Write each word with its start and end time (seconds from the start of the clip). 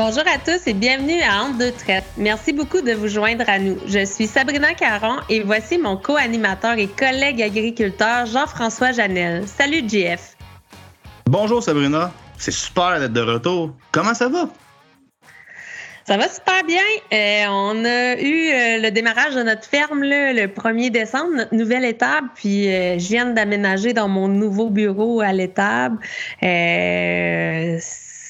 Bonjour 0.00 0.22
à 0.32 0.38
tous 0.38 0.64
et 0.68 0.74
bienvenue 0.74 1.20
à 1.22 1.42
Entre 1.42 1.58
deux 1.58 1.72
traites. 1.72 2.04
Merci 2.16 2.52
beaucoup 2.52 2.80
de 2.80 2.92
vous 2.92 3.08
joindre 3.08 3.42
à 3.48 3.58
nous. 3.58 3.76
Je 3.88 4.04
suis 4.04 4.28
Sabrina 4.28 4.72
Caron 4.72 5.16
et 5.28 5.40
voici 5.40 5.76
mon 5.76 5.96
co-animateur 5.96 6.74
et 6.74 6.86
collègue 6.86 7.42
agriculteur 7.42 8.26
Jean-François 8.26 8.92
Janel. 8.92 9.48
Salut 9.48 9.82
JF. 9.88 10.36
Bonjour 11.26 11.64
Sabrina, 11.64 12.12
c'est 12.36 12.52
super 12.52 13.00
d'être 13.00 13.12
de 13.12 13.22
retour. 13.22 13.72
Comment 13.90 14.14
ça 14.14 14.28
va? 14.28 14.48
Ça 16.06 16.16
va 16.16 16.28
super 16.28 16.62
bien. 16.64 16.84
Euh, 17.12 17.46
on 17.48 17.84
a 17.84 18.20
eu 18.20 18.50
euh, 18.50 18.78
le 18.80 18.90
démarrage 18.90 19.34
de 19.34 19.42
notre 19.42 19.64
ferme 19.64 20.04
le 20.04 20.46
1er 20.46 20.90
décembre, 20.90 21.32
notre 21.34 21.56
nouvelle 21.56 21.84
étable, 21.84 22.28
puis 22.36 22.72
euh, 22.72 23.00
je 23.00 23.08
viens 23.08 23.26
d'aménager 23.26 23.94
dans 23.94 24.06
mon 24.06 24.28
nouveau 24.28 24.70
bureau 24.70 25.20
à 25.20 25.32
l'étable 25.32 25.98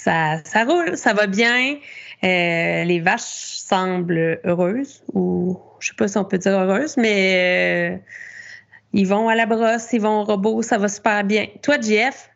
ça, 0.05 0.65
roule, 0.65 0.97
ça 0.97 1.13
va 1.13 1.27
bien. 1.27 1.77
Euh, 2.25 2.85
les 2.85 3.01
vaches 3.01 3.59
semblent 3.59 4.41
heureuses, 4.45 5.03
ou 5.13 5.59
je 5.81 5.89
sais 5.89 5.95
pas 5.95 6.09
si 6.09 6.19
on 6.19 6.25
peut 6.25 6.39
dire 6.39 6.59
heureuses, 6.59 6.97
mais 6.97 7.93
euh, 7.95 7.97
ils 8.93 9.07
vont 9.07 9.29
à 9.29 9.35
la 9.35 9.47
brosse, 9.47 9.93
ils 9.93 10.01
vont 10.01 10.23
au 10.23 10.25
robot, 10.25 10.63
ça 10.63 10.79
va 10.79 10.89
super 10.89 11.23
bien. 11.25 11.47
Toi, 11.63 11.81
Jeff? 11.81 12.31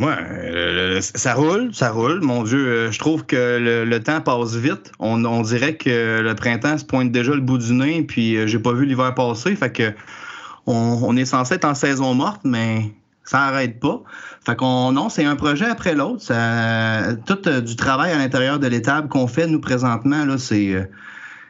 Ouais, 0.00 1.00
ça 1.00 1.34
roule, 1.34 1.74
ça 1.74 1.90
roule. 1.90 2.20
Mon 2.20 2.44
Dieu, 2.44 2.66
euh, 2.66 2.92
je 2.92 2.98
trouve 3.00 3.26
que 3.26 3.58
le, 3.84 4.02
temps 4.02 4.20
passe 4.20 4.54
vite. 4.54 4.92
On, 5.00 5.42
dirait 5.42 5.76
que 5.76 6.20
le 6.20 6.34
printemps 6.34 6.78
se 6.78 6.84
pointe 6.84 7.10
déjà 7.10 7.34
le 7.34 7.40
bout 7.40 7.58
du 7.58 7.72
nez, 7.72 8.04
puis 8.04 8.46
j'ai 8.46 8.60
pas 8.60 8.72
vu 8.72 8.86
l'hiver 8.86 9.12
passer. 9.14 9.56
Fait 9.56 9.72
que 9.72 9.92
on, 10.66 11.16
est 11.16 11.24
censé 11.24 11.54
être 11.54 11.64
en 11.64 11.74
saison 11.74 12.14
morte, 12.14 12.42
mais 12.44 12.92
ça 13.28 13.38
n'arrête 13.38 13.78
pas. 13.78 14.02
Fait 14.46 14.56
qu'on, 14.56 14.92
non, 14.92 15.10
c'est 15.10 15.26
un 15.26 15.36
projet 15.36 15.66
après 15.66 15.94
l'autre. 15.94 16.24
tout 17.26 17.48
euh, 17.48 17.60
du 17.60 17.76
travail 17.76 18.10
à 18.12 18.16
l'intérieur 18.16 18.58
de 18.58 18.66
l'étable 18.66 19.08
qu'on 19.08 19.26
fait, 19.26 19.46
nous, 19.46 19.60
présentement, 19.60 20.24
là, 20.24 20.38
c'est. 20.38 20.72
Euh, 20.72 20.84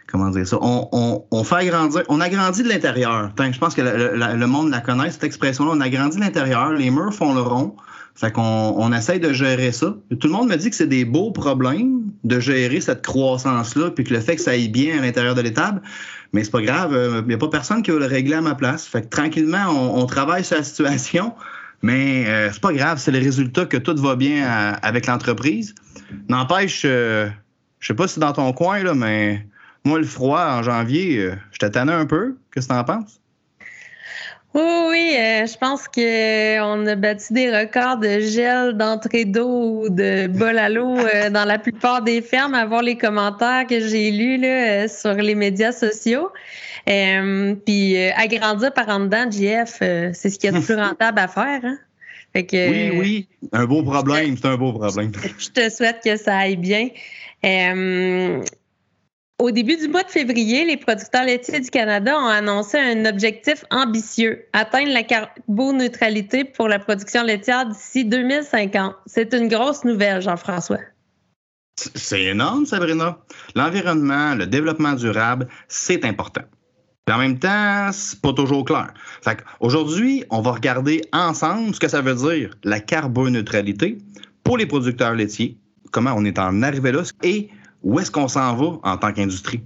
comment 0.08 0.30
dire 0.30 0.44
ça? 0.44 0.58
On, 0.60 1.24
on, 1.30 1.44
fait 1.44 1.54
agrandir. 1.54 2.02
On 2.08 2.20
agrandit 2.20 2.64
de 2.64 2.68
l'intérieur. 2.68 3.30
Je 3.38 3.58
pense 3.58 3.76
que 3.76 3.82
le, 3.82 4.46
monde 4.46 4.70
la 4.70 4.80
connaît, 4.80 5.10
cette 5.12 5.22
expression-là. 5.22 5.70
On 5.72 5.80
agrandit 5.80 6.16
de 6.16 6.22
l'intérieur. 6.22 6.72
Les 6.72 6.90
murs 6.90 7.14
font 7.14 7.32
le 7.32 7.42
rond. 7.42 7.76
Fait 8.16 8.32
qu'on 8.32 8.74
on 8.76 8.92
essaye 8.92 9.20
de 9.20 9.32
gérer 9.32 9.70
ça. 9.70 9.94
Tout 10.18 10.26
le 10.26 10.32
monde 10.32 10.48
me 10.48 10.56
dit 10.56 10.70
que 10.70 10.74
c'est 10.74 10.88
des 10.88 11.04
beaux 11.04 11.30
problèmes 11.30 12.02
de 12.24 12.40
gérer 12.40 12.80
cette 12.80 13.06
croissance-là, 13.06 13.92
puis 13.92 14.02
que 14.02 14.12
le 14.12 14.18
fait 14.18 14.34
que 14.34 14.42
ça 14.42 14.50
aille 14.50 14.68
bien 14.68 14.98
à 14.98 15.02
l'intérieur 15.02 15.36
de 15.36 15.42
l'étable. 15.42 15.80
Mais 16.32 16.42
c'est 16.42 16.50
pas 16.50 16.60
grave, 16.60 16.90
il 16.90 16.96
euh, 16.96 17.22
n'y 17.22 17.34
a 17.34 17.38
pas 17.38 17.48
personne 17.48 17.84
qui 17.84 17.92
veut 17.92 18.00
le 18.00 18.06
régler 18.06 18.34
à 18.34 18.40
ma 18.40 18.56
place. 18.56 18.86
Fait 18.86 19.02
que 19.02 19.06
tranquillement, 19.06 19.66
on, 19.68 20.02
on 20.02 20.06
travaille 20.06 20.42
sur 20.42 20.56
la 20.56 20.64
situation. 20.64 21.32
Mais 21.82 22.26
euh, 22.26 22.50
c'est 22.52 22.60
pas 22.60 22.72
grave, 22.72 22.98
c'est 22.98 23.12
le 23.12 23.18
résultat 23.18 23.66
que 23.66 23.76
tout 23.76 23.96
va 23.96 24.16
bien 24.16 24.44
euh, 24.44 24.76
avec 24.82 25.06
l'entreprise. 25.06 25.74
N'empêche, 26.28 26.82
euh, 26.84 27.28
je 27.80 27.86
sais 27.86 27.94
pas 27.94 28.08
si 28.08 28.18
dans 28.18 28.32
ton 28.32 28.52
coin, 28.52 28.82
là, 28.82 28.94
mais 28.94 29.46
moi, 29.84 29.98
le 29.98 30.04
froid 30.04 30.40
en 30.40 30.62
janvier, 30.62 31.30
je 31.52 31.58
t'attendais 31.58 31.92
un 31.92 32.06
peu. 32.06 32.36
Qu'est-ce 32.52 32.68
que 32.68 32.72
tu 32.72 32.78
en 32.78 32.84
penses? 32.84 33.20
Oui, 34.54 34.62
oui, 34.90 35.14
je 35.14 35.56
pense 35.58 35.86
qu'on 35.86 36.86
a 36.86 36.94
battu 36.96 37.32
des 37.32 37.50
records 37.50 37.98
de 37.98 38.20
gel, 38.20 38.76
d'entrée 38.76 39.24
d'eau 39.24 39.82
ou 39.82 39.88
de 39.90 40.26
bol 40.26 40.58
à 40.58 40.68
l'eau 40.68 40.96
dans 41.30 41.44
la 41.44 41.58
plupart 41.58 42.02
des 42.02 42.22
fermes, 42.22 42.54
à 42.54 42.64
voir 42.64 42.82
les 42.82 42.96
commentaires 42.96 43.66
que 43.68 43.78
j'ai 43.78 44.10
lus 44.10 44.38
là, 44.38 44.88
sur 44.88 45.14
les 45.14 45.34
médias 45.34 45.72
sociaux. 45.72 46.30
Euh, 46.88 47.54
puis 47.66 47.96
euh, 47.96 48.10
agrandir 48.16 48.72
par 48.72 48.88
en 48.88 49.00
dedans, 49.00 49.30
JF, 49.30 49.78
euh, 49.82 50.10
c'est 50.14 50.30
ce 50.30 50.38
qui 50.38 50.46
est 50.46 50.52
le 50.52 50.60
plus 50.60 50.74
rentable 50.80 51.18
à 51.18 51.28
faire. 51.28 51.60
Hein? 51.62 51.78
oui, 52.34 52.90
oui, 52.94 53.28
un 53.52 53.64
beau 53.64 53.82
problème, 53.82 54.36
c'est 54.36 54.46
un 54.46 54.56
beau 54.56 54.72
problème. 54.72 55.12
Je 55.38 55.48
te 55.48 55.68
souhaite 55.70 56.00
que 56.04 56.16
ça 56.16 56.36
aille 56.36 56.56
bien. 56.56 56.88
Au 59.38 59.50
début 59.50 59.76
du 59.76 59.88
mois 59.88 60.02
de 60.02 60.10
février, 60.10 60.64
les 60.64 60.76
producteurs 60.76 61.24
laitiers 61.24 61.60
du 61.60 61.70
Canada 61.70 62.18
ont 62.18 62.26
annoncé 62.26 62.78
un 62.78 63.04
objectif 63.04 63.64
ambitieux, 63.70 64.44
atteindre 64.52 64.92
la 64.92 65.02
carboneutralité 65.02 66.44
pour 66.44 66.68
la 66.68 66.78
production 66.78 67.22
laitière 67.22 67.66
d'ici 67.66 68.04
2050. 68.04 68.94
C'est 69.06 69.32
une 69.34 69.48
grosse 69.48 69.84
nouvelle, 69.84 70.20
Jean-François. 70.20 70.80
C'est 71.76 72.24
énorme, 72.24 72.66
Sabrina. 72.66 73.18
L'environnement, 73.54 74.34
le 74.34 74.46
développement 74.46 74.94
durable, 74.94 75.46
c'est 75.68 76.04
important 76.04 76.42
en 77.12 77.18
même 77.18 77.38
temps, 77.38 77.90
c'est 77.92 78.20
pas 78.20 78.32
toujours 78.32 78.64
clair. 78.64 78.92
Aujourd'hui, 79.60 80.24
on 80.30 80.40
va 80.40 80.52
regarder 80.52 81.02
ensemble 81.12 81.74
ce 81.74 81.80
que 81.80 81.88
ça 81.88 82.00
veut 82.00 82.14
dire 82.14 82.54
la 82.64 82.80
carboneutralité 82.80 83.98
pour 84.44 84.58
les 84.58 84.66
producteurs 84.66 85.14
laitiers, 85.14 85.58
comment 85.90 86.14
on 86.16 86.24
est 86.24 86.38
en 86.38 86.62
arrivé 86.62 86.92
là 86.92 87.02
et 87.22 87.50
où 87.82 87.98
est-ce 88.00 88.10
qu'on 88.10 88.28
s'en 88.28 88.54
va 88.54 88.78
en 88.82 88.96
tant 88.96 89.12
qu'industrie? 89.12 89.62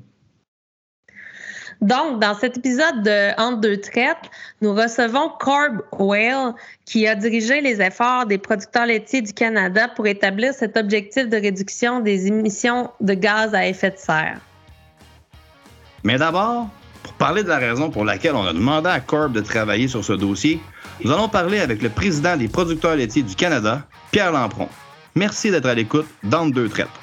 Donc, 1.83 2.21
dans 2.21 2.35
cet 2.35 2.59
épisode 2.59 3.03
de 3.03 3.41
Entre 3.41 3.61
deux 3.61 3.77
traites, 3.77 4.31
nous 4.61 4.73
recevons 4.73 5.33
Corb 5.41 5.83
Whale, 5.99 6.55
qui 6.85 7.09
a 7.09 7.17
dirigé 7.17 7.61
les 7.61 7.83
efforts 7.83 8.27
des 8.27 8.39
producteurs 8.39 8.87
laitiers 8.87 9.21
du 9.21 9.33
Canada 9.33 9.89
pour 9.89 10.07
établir 10.07 10.55
cet 10.55 10.77
objectif 10.77 11.29
de 11.29 11.37
réduction 11.37 11.99
des 11.99 12.29
émissions 12.29 12.89
de 13.01 13.15
gaz 13.15 13.53
à 13.53 13.67
effet 13.67 13.91
de 13.91 13.97
serre. 13.97 14.39
Mais 16.05 16.19
d'abord, 16.19 16.69
pour 17.03 17.15
parler 17.15 17.43
de 17.43 17.49
la 17.49 17.59
raison 17.59 17.91
pour 17.91 18.05
laquelle 18.05 18.37
on 18.37 18.47
a 18.47 18.53
demandé 18.53 18.89
à 18.89 19.01
Corb 19.01 19.33
de 19.33 19.41
travailler 19.41 19.89
sur 19.89 20.05
ce 20.05 20.13
dossier, 20.13 20.61
nous 21.05 21.11
allons 21.11 21.29
parler 21.29 21.59
avec 21.59 21.83
le 21.83 21.89
président 21.89 22.37
des 22.37 22.47
producteurs 22.47 22.95
laitiers 22.95 23.25
du 23.25 23.35
Canada, 23.35 23.83
Pierre 24.13 24.31
Lampron. 24.31 24.69
Merci 25.17 25.51
d'être 25.51 25.67
à 25.67 25.75
l'écoute 25.75 26.07
dans 26.23 26.47
deux 26.47 26.69
traites. 26.69 27.02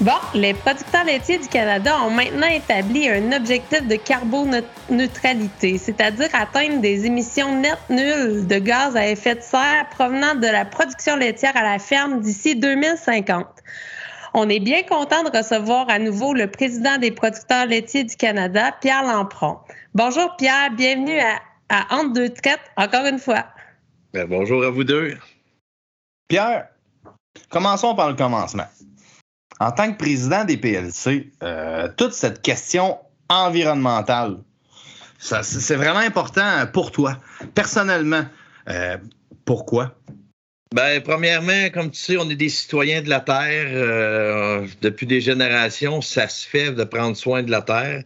Bon, 0.00 0.12
les 0.32 0.54
producteurs 0.54 1.02
laitiers 1.02 1.38
du 1.38 1.48
Canada 1.48 1.98
ont 2.04 2.10
maintenant 2.10 2.46
établi 2.46 3.08
un 3.08 3.32
objectif 3.32 3.84
de 3.84 3.96
carboneutralité, 3.96 5.76
c'est-à-dire 5.76 6.28
atteindre 6.34 6.80
des 6.80 7.04
émissions 7.04 7.60
nettes 7.60 7.90
nulles 7.90 8.46
de 8.46 8.58
gaz 8.60 8.94
à 8.94 9.08
effet 9.08 9.34
de 9.34 9.40
serre 9.40 9.88
provenant 9.90 10.36
de 10.36 10.46
la 10.46 10.64
production 10.64 11.16
laitière 11.16 11.56
à 11.56 11.64
la 11.64 11.80
ferme 11.80 12.20
d'ici 12.20 12.54
2050. 12.54 13.44
On 14.34 14.48
est 14.48 14.60
bien 14.60 14.84
content 14.84 15.24
de 15.24 15.36
recevoir 15.36 15.90
à 15.90 15.98
nouveau 15.98 16.32
le 16.32 16.48
président 16.48 16.96
des 16.98 17.10
producteurs 17.10 17.66
laitiers 17.66 18.04
du 18.04 18.14
Canada, 18.14 18.70
Pierre 18.80 19.02
Lampron. 19.02 19.58
Bonjour 19.94 20.36
Pierre, 20.36 20.70
bienvenue 20.76 21.18
à, 21.18 21.40
à 21.70 21.96
Entre 21.96 22.12
deux 22.12 22.28
traites, 22.28 22.60
encore 22.76 23.04
une 23.04 23.18
fois. 23.18 23.46
Ben, 24.14 24.28
bonjour 24.28 24.62
à 24.62 24.70
vous 24.70 24.84
deux. 24.84 25.18
Pierre, 26.28 26.68
commençons 27.50 27.96
par 27.96 28.10
le 28.10 28.14
commencement 28.14 28.66
en 29.60 29.72
tant 29.72 29.92
que 29.92 29.98
président 29.98 30.44
des 30.44 30.56
PLC, 30.56 31.30
euh, 31.42 31.88
toute 31.96 32.12
cette 32.12 32.42
question 32.42 32.98
environnementale, 33.28 34.38
c'est 35.18 35.74
vraiment 35.74 35.98
important 35.98 36.66
pour 36.72 36.92
toi, 36.92 37.18
personnellement. 37.54 38.24
Euh, 38.68 38.96
pourquoi? 39.44 39.96
Ben, 40.74 41.02
premièrement, 41.02 41.70
comme 41.72 41.90
tu 41.90 41.98
sais, 41.98 42.16
on 42.18 42.28
est 42.30 42.36
des 42.36 42.50
citoyens 42.50 43.02
de 43.02 43.08
la 43.08 43.20
Terre. 43.20 43.68
Euh, 43.72 44.66
depuis 44.80 45.06
des 45.06 45.20
générations, 45.20 46.02
ça 46.02 46.28
se 46.28 46.46
fait 46.46 46.72
de 46.72 46.84
prendre 46.84 47.16
soin 47.16 47.42
de 47.42 47.50
la 47.50 47.62
Terre. 47.62 48.02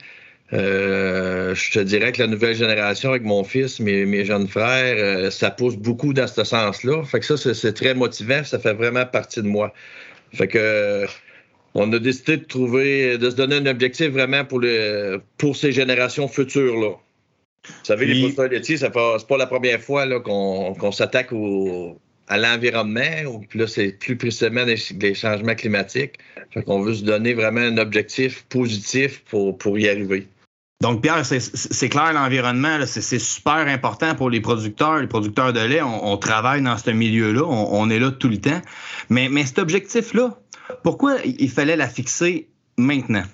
je 0.53 1.71
te 1.73 1.81
dirais 1.81 2.13
que 2.13 2.23
la 2.23 2.29
nouvelle 2.29 2.55
génération 2.55 3.11
avec 3.11 3.25
mon 3.25 3.45
fils, 3.45 3.79
mes, 3.79 4.07
mes 4.07 4.25
jeunes 4.25 4.49
frères, 4.49 5.31
ça 5.31 5.51
pousse 5.51 5.77
beaucoup 5.77 6.15
dans 6.15 6.29
ce 6.29 6.45
sens-là. 6.45 7.05
Fait 7.05 7.21
que 7.21 7.37
ça, 7.37 7.55
c'est 7.55 7.73
très 7.75 7.95
motivant. 7.95 8.43
Ça 8.45 8.59
fait 8.59 8.75
vraiment 8.75 9.05
partie 9.05 9.43
de 9.43 9.49
moi. 9.49 9.75
Fait 10.33 10.49
que 10.49 11.07
on 11.75 11.93
a 11.93 11.99
décidé 11.99 12.37
de 12.37 12.45
trouver, 12.45 13.19
de 13.19 13.31
se 13.31 13.37
donner 13.37 13.57
un 13.57 13.67
objectif 13.67 14.09
vraiment 14.09 14.45
pour, 14.45 14.61
le, 14.61 15.21
pour 15.39 15.57
ces 15.57 15.73
générations 15.73 16.29
futures-là. 16.29 16.97
Vous 17.65 17.85
savez, 17.85 18.07
les 18.07 18.21
producteurs 18.21 18.49
laitiers, 18.49 18.77
c'est 18.77 18.91
pas, 18.91 19.19
pas 19.19 19.37
la 19.37 19.47
première 19.47 19.81
fois 19.81 20.21
qu'on 20.21 20.93
s'attaque 20.93 21.31
à 22.29 22.39
l'environnement. 22.39 23.41
Puis 23.49 23.59
là, 23.59 23.67
c'est 23.67 23.93
plus 23.93 24.17
précisément 24.17 24.65
des, 24.65 25.15
changements 25.15 25.55
climatiques. 25.55 26.15
Fait 26.51 26.63
qu'on 26.63 26.83
veut 26.83 26.95
se 26.95 27.05
donner 27.05 27.35
vraiment 27.35 27.61
un 27.61 27.79
objectif 27.79 28.45
positif 28.49 29.23
pour, 29.31 29.57
pour 29.59 29.79
y 29.79 29.89
arriver. 29.89 30.27
Donc, 30.83 31.01
Pierre, 31.01 31.25
c'est 31.25 31.89
clair, 31.89 32.13
l'environnement, 32.13 32.79
c'est 32.87 33.21
super 33.21 33.69
important 33.69 34.17
pour 34.17 34.31
les 34.31 34.41
producteurs, 34.41 34.99
les 34.99 35.07
producteurs 35.07 35.53
de 35.53 35.61
lait. 35.61 35.81
On, 35.81 36.17
travaille 36.17 36.61
dans 36.61 36.77
ce 36.77 36.91
milieu-là, 36.91 37.45
on, 37.45 37.89
est 37.89 38.01
là 38.01 38.11
tout 38.11 38.29
le 38.29 38.39
temps. 38.39 38.61
Mais, 39.09 39.29
mais 39.29 39.47
cet 39.47 39.61
objectif-là, 39.61 40.37
pourquoi 40.83 41.17
il 41.25 41.51
fallait 41.51 41.77
la 41.77 41.89
fixer 41.89 42.49
maintenant? 42.77 43.25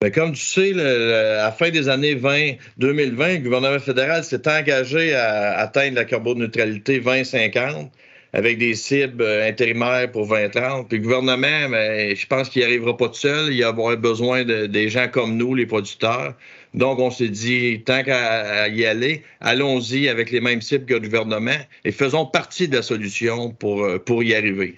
Bien, 0.00 0.10
comme 0.10 0.32
tu 0.32 0.42
sais, 0.42 0.72
à 0.72 1.44
la 1.44 1.52
fin 1.52 1.70
des 1.70 1.88
années 1.88 2.14
20, 2.14 2.52
2020, 2.78 3.34
le 3.34 3.38
gouvernement 3.38 3.78
fédéral 3.78 4.24
s'est 4.24 4.46
engagé 4.48 5.14
à 5.14 5.58
atteindre 5.58 5.96
la 5.96 6.04
carboneutralité 6.04 7.00
2050 7.00 7.90
avec 8.34 8.58
des 8.58 8.74
cibles 8.74 9.22
euh, 9.22 9.48
intérimaires 9.48 10.10
pour 10.10 10.26
2030. 10.26 10.88
Puis 10.88 10.98
le 10.98 11.04
gouvernement, 11.04 11.68
ben, 11.70 12.14
je 12.16 12.26
pense 12.26 12.48
qu'il 12.48 12.60
n'y 12.62 12.66
arrivera 12.66 12.96
pas 12.96 13.08
tout 13.08 13.14
seul. 13.14 13.52
Il 13.52 13.62
va 13.62 13.68
avoir 13.68 13.96
besoin 13.96 14.44
de, 14.44 14.66
des 14.66 14.88
gens 14.88 15.08
comme 15.08 15.36
nous, 15.36 15.54
les 15.54 15.66
producteurs. 15.66 16.34
Donc, 16.74 16.98
on 16.98 17.10
s'est 17.12 17.28
dit, 17.28 17.82
tant 17.86 18.02
qu'à 18.02 18.66
y 18.66 18.84
aller, 18.84 19.22
allons-y 19.40 20.08
avec 20.08 20.32
les 20.32 20.40
mêmes 20.40 20.60
cibles 20.60 20.84
que 20.84 20.94
le 20.94 21.00
gouvernement 21.00 21.56
et 21.84 21.92
faisons 21.92 22.26
partie 22.26 22.66
de 22.66 22.74
la 22.74 22.82
solution 22.82 23.50
pour, 23.52 23.84
euh, 23.84 23.98
pour 23.98 24.24
y 24.24 24.34
arriver. 24.34 24.74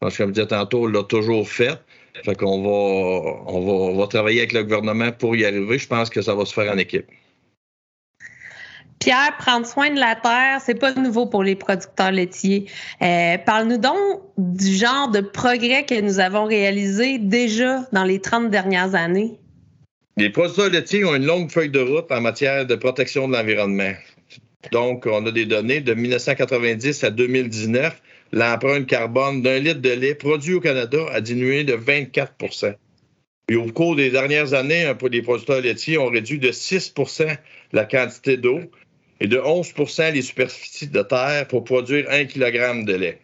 Comme 0.00 0.10
je 0.10 0.24
disais 0.24 0.46
tantôt, 0.46 0.84
on 0.84 0.86
l'a 0.86 1.02
toujours 1.02 1.48
fait. 1.48 1.78
Fait 2.24 2.34
qu'on 2.34 2.62
va, 2.62 3.42
on 3.46 3.60
va, 3.60 3.72
on 3.72 3.98
va 3.98 4.06
travailler 4.06 4.40
avec 4.40 4.52
le 4.52 4.64
gouvernement 4.64 5.12
pour 5.12 5.36
y 5.36 5.44
arriver. 5.44 5.78
Je 5.78 5.86
pense 5.86 6.10
que 6.10 6.22
ça 6.22 6.34
va 6.34 6.44
se 6.44 6.54
faire 6.54 6.72
en 6.72 6.78
équipe. 6.78 7.06
Pierre, 8.98 9.34
prendre 9.38 9.66
soin 9.66 9.90
de 9.90 9.98
la 9.98 10.14
terre, 10.14 10.60
c'est 10.62 10.74
pas 10.74 10.92
nouveau 10.92 11.24
pour 11.24 11.42
les 11.42 11.54
producteurs 11.54 12.10
laitiers. 12.10 12.66
Euh, 13.00 13.38
Parle-nous 13.38 13.78
donc 13.78 13.96
du 14.36 14.74
genre 14.74 15.10
de 15.10 15.20
progrès 15.20 15.84
que 15.86 15.98
nous 16.00 16.20
avons 16.20 16.44
réalisé 16.44 17.18
déjà 17.18 17.86
dans 17.92 18.04
les 18.04 18.20
30 18.20 18.50
dernières 18.50 18.94
années. 18.94 19.38
Les 20.18 20.28
producteurs 20.28 20.68
laitiers 20.68 21.04
ont 21.06 21.14
une 21.14 21.24
longue 21.24 21.50
feuille 21.50 21.70
de 21.70 21.80
route 21.80 22.12
en 22.12 22.20
matière 22.20 22.66
de 22.66 22.74
protection 22.74 23.26
de 23.26 23.32
l'environnement. 23.32 23.92
Donc, 24.72 25.06
on 25.06 25.24
a 25.26 25.30
des 25.32 25.46
données 25.46 25.80
de 25.80 25.94
1990 25.94 27.04
à 27.04 27.10
2019. 27.10 28.00
L'empreinte 28.32 28.86
carbone 28.86 29.42
d'un 29.42 29.58
litre 29.58 29.80
de 29.80 29.90
lait 29.90 30.14
produit 30.14 30.54
au 30.54 30.60
Canada 30.60 30.98
a 31.10 31.20
diminué 31.20 31.64
de 31.64 31.74
24% 31.74 32.74
Et 33.48 33.56
au 33.56 33.66
cours 33.72 33.96
des 33.96 34.10
dernières 34.10 34.54
années, 34.54 34.92
les 35.10 35.22
producteurs 35.22 35.60
laitiers 35.60 35.98
ont 35.98 36.08
réduit 36.08 36.38
de 36.38 36.50
6% 36.50 37.36
la 37.72 37.84
quantité 37.84 38.36
d'eau 38.36 38.60
et 39.18 39.26
de 39.26 39.38
11% 39.38 40.12
les 40.12 40.22
superficies 40.22 40.88
de 40.88 41.02
terre 41.02 41.48
pour 41.48 41.64
produire 41.64 42.06
1 42.08 42.26
kg 42.26 42.84
de 42.84 42.94
lait. 42.94 43.20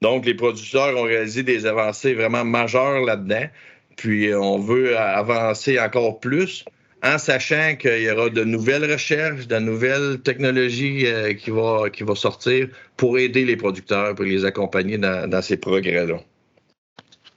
Donc, 0.00 0.24
les 0.24 0.34
producteurs 0.34 0.96
ont 0.96 1.02
réalisé 1.02 1.42
des 1.42 1.66
avancées 1.66 2.14
vraiment 2.14 2.44
majeures 2.44 3.00
là-dedans. 3.00 3.48
Puis, 3.96 4.32
on 4.32 4.58
veut 4.58 4.96
avancer 4.96 5.80
encore 5.80 6.20
plus 6.20 6.64
en 7.02 7.18
sachant 7.18 7.76
qu'il 7.76 8.02
y 8.02 8.10
aura 8.10 8.28
de 8.30 8.44
nouvelles 8.44 8.90
recherches, 8.90 9.46
de 9.46 9.58
nouvelles 9.58 10.20
technologies 10.20 11.06
euh, 11.06 11.32
qui, 11.34 11.50
vont 11.50 12.14
sortir 12.14 12.68
pour 12.96 13.18
aider 13.18 13.44
les 13.44 13.56
producteurs, 13.56 14.14
pour 14.14 14.24
les 14.24 14.44
accompagner 14.44 14.98
dans, 14.98 15.42
ces 15.42 15.56
progrès-là. 15.56 16.20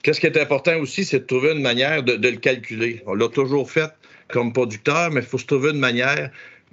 Qu'est-ce 0.01 0.19
qui 0.19 0.25
est 0.25 0.37
important 0.37 0.77
aussi, 0.79 1.05
c'est 1.05 1.19
de 1.19 1.25
trouver 1.25 1.51
une 1.51 1.61
manière 1.61 2.01
de, 2.01 2.13
le 2.13 2.37
calculer. 2.37 3.03
On 3.05 3.13
l'a 3.13 3.27
toujours 3.27 3.69
fait 3.69 3.91
comme 4.29 4.51
producteur, 4.51 5.11
mais 5.11 5.21
il 5.21 5.27
faut 5.27 5.37
se 5.37 5.45
trouver 5.45 5.71
une 5.71 5.79
manière 5.79 6.31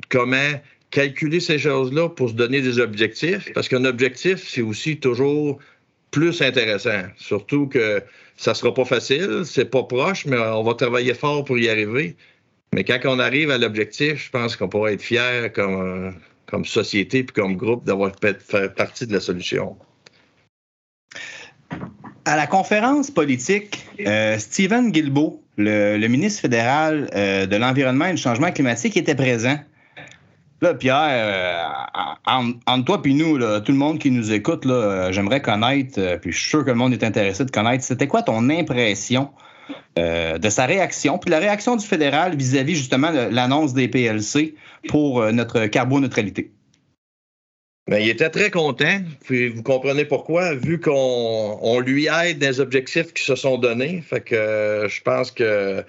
comment 0.08 0.52
calculer 0.90 1.40
ces 1.40 1.58
choses-là 1.58 2.08
pour 2.08 2.30
se 2.30 2.34
donner 2.34 2.62
des 2.62 2.78
objectifs, 2.78 3.52
parce 3.52 3.68
qu'un 3.68 3.84
objectif, 3.84 4.48
c'est 4.48 4.62
aussi 4.62 4.96
toujours 4.96 5.58
plus 6.10 6.40
intéressant. 6.40 7.02
Surtout 7.16 7.66
que 7.66 8.02
ça 8.38 8.54
sera 8.54 8.72
pas 8.72 8.86
facile, 8.86 9.42
c'est 9.44 9.66
pas 9.70 9.82
proche, 9.82 10.24
mais 10.24 10.38
on 10.38 10.62
va 10.62 10.72
travailler 10.72 11.12
fort 11.12 11.44
pour 11.44 11.58
y 11.58 11.68
arriver. 11.68 12.16
Mais 12.74 12.84
quand 12.84 12.98
on 13.04 13.18
arrive 13.18 13.50
à 13.50 13.58
l'objectif, 13.58 14.26
je 14.26 14.30
pense 14.30 14.56
qu'on 14.56 14.68
pourra 14.68 14.92
être 14.92 15.02
fier 15.02 15.52
comme, 15.52 16.14
comme 16.46 16.64
société 16.64 17.24
puis 17.24 17.34
comme 17.34 17.56
groupe 17.56 17.84
d'avoir 17.84 18.12
fait 18.20 18.74
partie 18.74 19.06
de 19.06 19.12
la 19.12 19.20
solution. 19.20 19.76
À 22.24 22.36
la 22.36 22.46
conférence 22.46 23.10
politique, 23.10 23.86
euh, 24.06 24.38
Stephen 24.38 24.90
Guilbeault, 24.90 25.42
le, 25.58 26.06
ministre 26.06 26.42
fédéral 26.42 27.10
euh, 27.14 27.46
de 27.46 27.56
l'Environnement 27.56 28.06
et 28.06 28.12
du 28.12 28.22
Changement 28.22 28.50
climatique, 28.52 28.96
était 28.96 29.14
présent. 29.14 29.58
Là, 30.60 30.74
Pierre, 30.74 31.08
euh, 32.26 32.52
entre 32.66 32.84
toi 32.84 33.00
et 33.04 33.14
nous, 33.14 33.38
tout 33.60 33.72
le 33.72 33.78
monde 33.78 33.98
qui 33.98 34.10
nous 34.10 34.32
écoute, 34.32 34.66
euh, 34.66 35.12
j'aimerais 35.12 35.40
connaître, 35.40 36.18
puis 36.20 36.32
je 36.32 36.38
suis 36.38 36.50
sûr 36.50 36.64
que 36.64 36.70
le 36.70 36.76
monde 36.76 36.92
est 36.92 37.04
intéressé 37.04 37.44
de 37.44 37.50
connaître, 37.50 37.84
c'était 37.84 38.08
quoi 38.08 38.22
ton 38.22 38.50
impression 38.50 39.30
de 39.96 40.48
sa 40.48 40.66
réaction, 40.66 41.18
puis 41.18 41.30
la 41.30 41.38
réaction 41.38 41.76
du 41.76 41.84
fédéral 41.84 42.36
vis-à-vis 42.36 42.76
justement 42.76 43.12
de 43.12 43.34
l'annonce 43.34 43.74
des 43.74 43.88
PLC 43.88 44.54
pour 44.88 45.22
notre 45.32 45.66
carboneutralité? 45.66 46.52
Bien, 47.88 47.98
il 47.98 48.08
était 48.10 48.28
très 48.28 48.50
content, 48.50 49.00
puis 49.24 49.48
vous 49.48 49.62
comprenez 49.62 50.04
pourquoi, 50.04 50.54
vu 50.54 50.78
qu'on 50.78 51.80
lui 51.80 52.06
aide 52.06 52.38
des 52.38 52.60
objectifs 52.60 53.14
qui 53.14 53.24
se 53.24 53.34
sont 53.34 53.56
donnés. 53.56 54.02
Fait 54.02 54.20
que 54.20 54.86
je 54.88 55.00
pense 55.00 55.30
que 55.30 55.82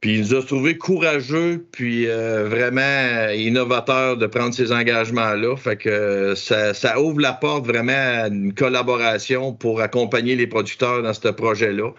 puis 0.00 0.14
il 0.14 0.20
nous 0.20 0.34
a 0.34 0.42
trouvé 0.42 0.76
courageux, 0.76 1.66
puis 1.72 2.06
euh, 2.06 2.48
vraiment 2.48 3.30
innovateur 3.30 4.16
de 4.18 4.26
prendre 4.26 4.52
ces 4.52 4.70
engagements-là. 4.70 5.56
Fait 5.56 5.76
que 5.76 6.34
ça, 6.34 7.00
ouvre 7.00 7.20
la 7.20 7.32
porte 7.32 7.66
vraiment 7.66 7.92
à 7.92 8.28
une 8.28 8.52
collaboration 8.52 9.54
pour 9.54 9.80
accompagner 9.80 10.36
les 10.36 10.46
producteurs 10.46 11.02
dans 11.02 11.14
ce 11.14 11.28
projet-là. 11.28 11.92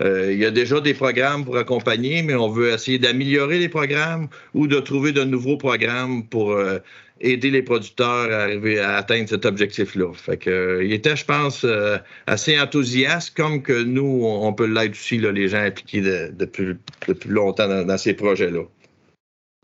Euh, 0.00 0.32
il 0.32 0.38
y 0.38 0.44
a 0.44 0.50
déjà 0.50 0.80
des 0.80 0.94
programmes 0.94 1.44
pour 1.44 1.56
accompagner, 1.56 2.22
mais 2.22 2.34
on 2.34 2.48
veut 2.48 2.70
essayer 2.70 2.98
d'améliorer 2.98 3.58
les 3.58 3.68
programmes 3.68 4.28
ou 4.54 4.66
de 4.66 4.80
trouver 4.80 5.12
de 5.12 5.24
nouveaux 5.24 5.56
programmes 5.58 6.26
pour 6.26 6.52
euh, 6.52 6.78
aider 7.20 7.50
les 7.50 7.62
producteurs 7.62 8.32
à 8.32 8.42
arriver 8.42 8.78
à 8.78 8.96
atteindre 8.96 9.28
cet 9.28 9.44
objectif-là. 9.44 10.12
Fait 10.14 10.38
que, 10.38 10.50
euh, 10.50 10.84
il 10.84 10.92
était, 10.92 11.16
je 11.16 11.24
pense, 11.24 11.66
assez 12.26 12.58
enthousiaste, 12.58 13.36
comme 13.36 13.62
que 13.62 13.82
nous, 13.82 14.22
on 14.24 14.52
peut 14.54 14.66
l'être 14.66 14.92
aussi, 14.92 15.18
là, 15.18 15.32
les 15.32 15.48
gens 15.48 15.58
impliqués 15.62 16.00
depuis, 16.32 16.76
longtemps 17.26 17.84
dans, 17.84 17.98
ces 17.98 18.14
projets-là. 18.14 18.62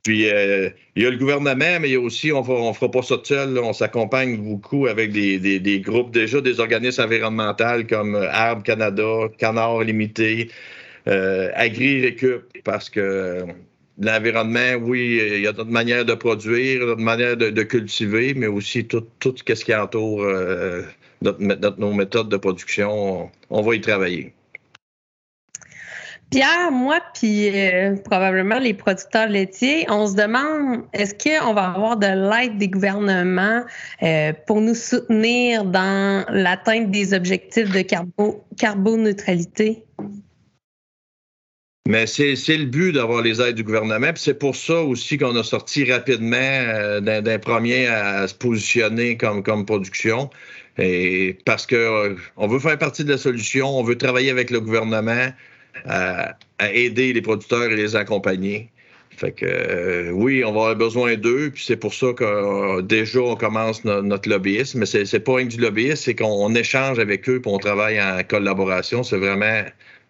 Puis, 0.06 0.30
euh, 0.30 0.70
il 0.94 1.02
y 1.02 1.06
a 1.06 1.10
le 1.10 1.16
gouvernement, 1.16 1.80
mais 1.80 1.88
il 1.88 1.92
y 1.92 1.96
a 1.96 2.00
aussi, 2.00 2.30
on 2.30 2.38
ne 2.40 2.72
fera 2.72 2.88
pas 2.88 3.02
ça 3.02 3.16
seul, 3.24 3.58
on 3.58 3.72
s'accompagne 3.72 4.36
beaucoup 4.36 4.86
avec 4.86 5.10
des, 5.10 5.80
groupes, 5.84 6.12
déjà 6.12 6.40
des 6.40 6.60
organismes 6.60 7.02
environnementaux 7.02 7.84
comme 7.88 8.14
Arbre 8.14 8.62
Canada, 8.62 9.28
Canard 9.36 9.82
Limité, 9.82 10.48
Agri 11.06 12.02
Récup, 12.02 12.44
parce 12.62 12.88
que 12.88 13.46
l'environnement, 13.98 14.74
oui, 14.80 15.20
il 15.20 15.40
y 15.40 15.46
a 15.48 15.52
d'autres 15.52 15.70
manières 15.70 16.04
de 16.04 16.14
produire, 16.14 16.86
d'autres 16.86 17.00
manières 17.00 17.36
de, 17.36 17.62
cultiver, 17.64 18.34
mais 18.34 18.46
aussi 18.46 18.84
tout, 18.84 19.04
tout 19.18 19.34
ce 19.36 19.42
qui 19.64 19.74
entoure 19.74 20.22
euh, 20.22 20.82
nos 21.22 21.92
méthodes 21.92 22.28
de 22.28 22.36
production, 22.36 23.28
on, 23.50 23.62
va 23.62 23.74
y 23.74 23.80
travailler. 23.80 24.32
Pierre, 26.30 26.72
moi, 26.72 27.00
puis 27.14 27.48
euh, 27.48 27.94
probablement 28.04 28.58
les 28.58 28.74
producteurs 28.74 29.28
laitiers, 29.28 29.86
on 29.88 30.08
se 30.08 30.16
demande 30.16 30.82
est-ce 30.92 31.14
qu'on 31.14 31.54
va 31.54 31.70
avoir 31.70 31.96
de 31.96 32.06
l'aide 32.06 32.58
des 32.58 32.68
gouvernements 32.68 33.62
euh, 34.02 34.32
pour 34.46 34.60
nous 34.60 34.74
soutenir 34.74 35.64
dans 35.64 36.24
l'atteinte 36.28 36.90
des 36.90 37.14
objectifs 37.14 37.70
de 37.70 37.82
carbo 37.82 38.44
carboneutralité? 38.58 39.84
Mais 41.86 42.06
c'est 42.08 42.34
le 42.48 42.64
but 42.64 42.92
d'avoir 42.92 43.22
les 43.22 43.40
aides 43.40 43.54
du 43.54 43.62
gouvernement. 43.62 44.10
C'est 44.16 44.38
pour 44.38 44.56
ça 44.56 44.82
aussi 44.82 45.18
qu'on 45.18 45.36
a 45.36 45.44
sorti 45.44 45.90
rapidement 45.90 46.36
euh, 46.36 47.00
d'un 47.00 47.38
premier 47.38 47.86
à 47.86 48.26
se 48.26 48.34
positionner 48.34 49.16
comme, 49.16 49.44
comme 49.44 49.64
production. 49.64 50.28
Et 50.78 51.38
parce 51.46 51.64
que 51.64 51.76
euh, 51.76 52.16
on 52.36 52.48
veut 52.48 52.58
faire 52.58 52.76
partie 52.76 53.04
de 53.04 53.10
la 53.10 53.18
solution, 53.18 53.68
on 53.68 53.84
veut 53.84 53.96
travailler 53.96 54.30
avec 54.30 54.50
le 54.50 54.60
gouvernement 54.60 55.28
à, 55.84 56.36
aider 56.72 57.12
les 57.12 57.22
producteurs 57.22 57.70
et 57.70 57.76
les 57.76 57.96
accompagner. 57.96 58.70
Fait 59.10 59.32
que 59.32 59.46
euh, 59.46 60.10
oui, 60.10 60.44
on 60.44 60.52
va 60.52 60.60
avoir 60.60 60.76
besoin 60.76 61.16
d'eux, 61.16 61.50
puis 61.52 61.64
c'est 61.64 61.76
pour 61.76 61.94
ça 61.94 62.12
que 62.12 62.82
déjà 62.82 63.20
on 63.20 63.36
commence 63.36 63.82
notre 63.84 64.28
lobbyisme, 64.28 64.80
mais 64.80 64.86
c'est 64.86 65.20
pas 65.20 65.36
rien 65.36 65.46
du 65.46 65.58
lobbyisme, 65.58 65.96
c'est 65.96 66.14
qu'on 66.14 66.54
échange 66.54 66.98
avec 66.98 67.28
eux, 67.28 67.40
puis 67.40 67.50
on 67.50 67.58
travaille 67.58 68.00
en 68.00 68.22
collaboration. 68.24 69.02
C'est 69.02 69.16
vraiment 69.16 69.62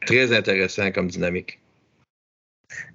très 0.07 0.37
intéressant 0.37 0.91
comme 0.91 1.07
dynamique. 1.07 1.61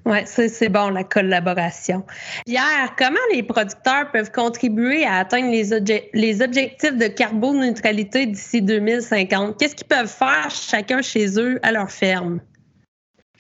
Oui, 0.06 0.20
c'est 0.26 0.70
bon, 0.70 0.90
la 0.90 1.04
collaboration. 1.04 2.04
Pierre, 2.46 2.96
comment 2.98 3.20
les 3.34 3.44
producteurs 3.44 4.12
peuvent 4.12 4.32
contribuer 4.32 5.06
à 5.06 5.18
atteindre 5.18 5.52
les, 5.52 6.10
les 6.14 6.42
objectifs 6.42 6.98
de 6.98 7.08
carboneutralité 7.08 8.26
d'ici 8.26 8.62
2050? 8.62 9.60
Qu'est-ce 9.60 9.76
qu'ils 9.76 9.88
peuvent 9.88 10.12
faire 10.12 10.50
chacun 10.50 11.02
chez 11.02 11.40
eux 11.40 11.60
à 11.64 11.72
leur 11.72 11.92
ferme? 11.92 12.42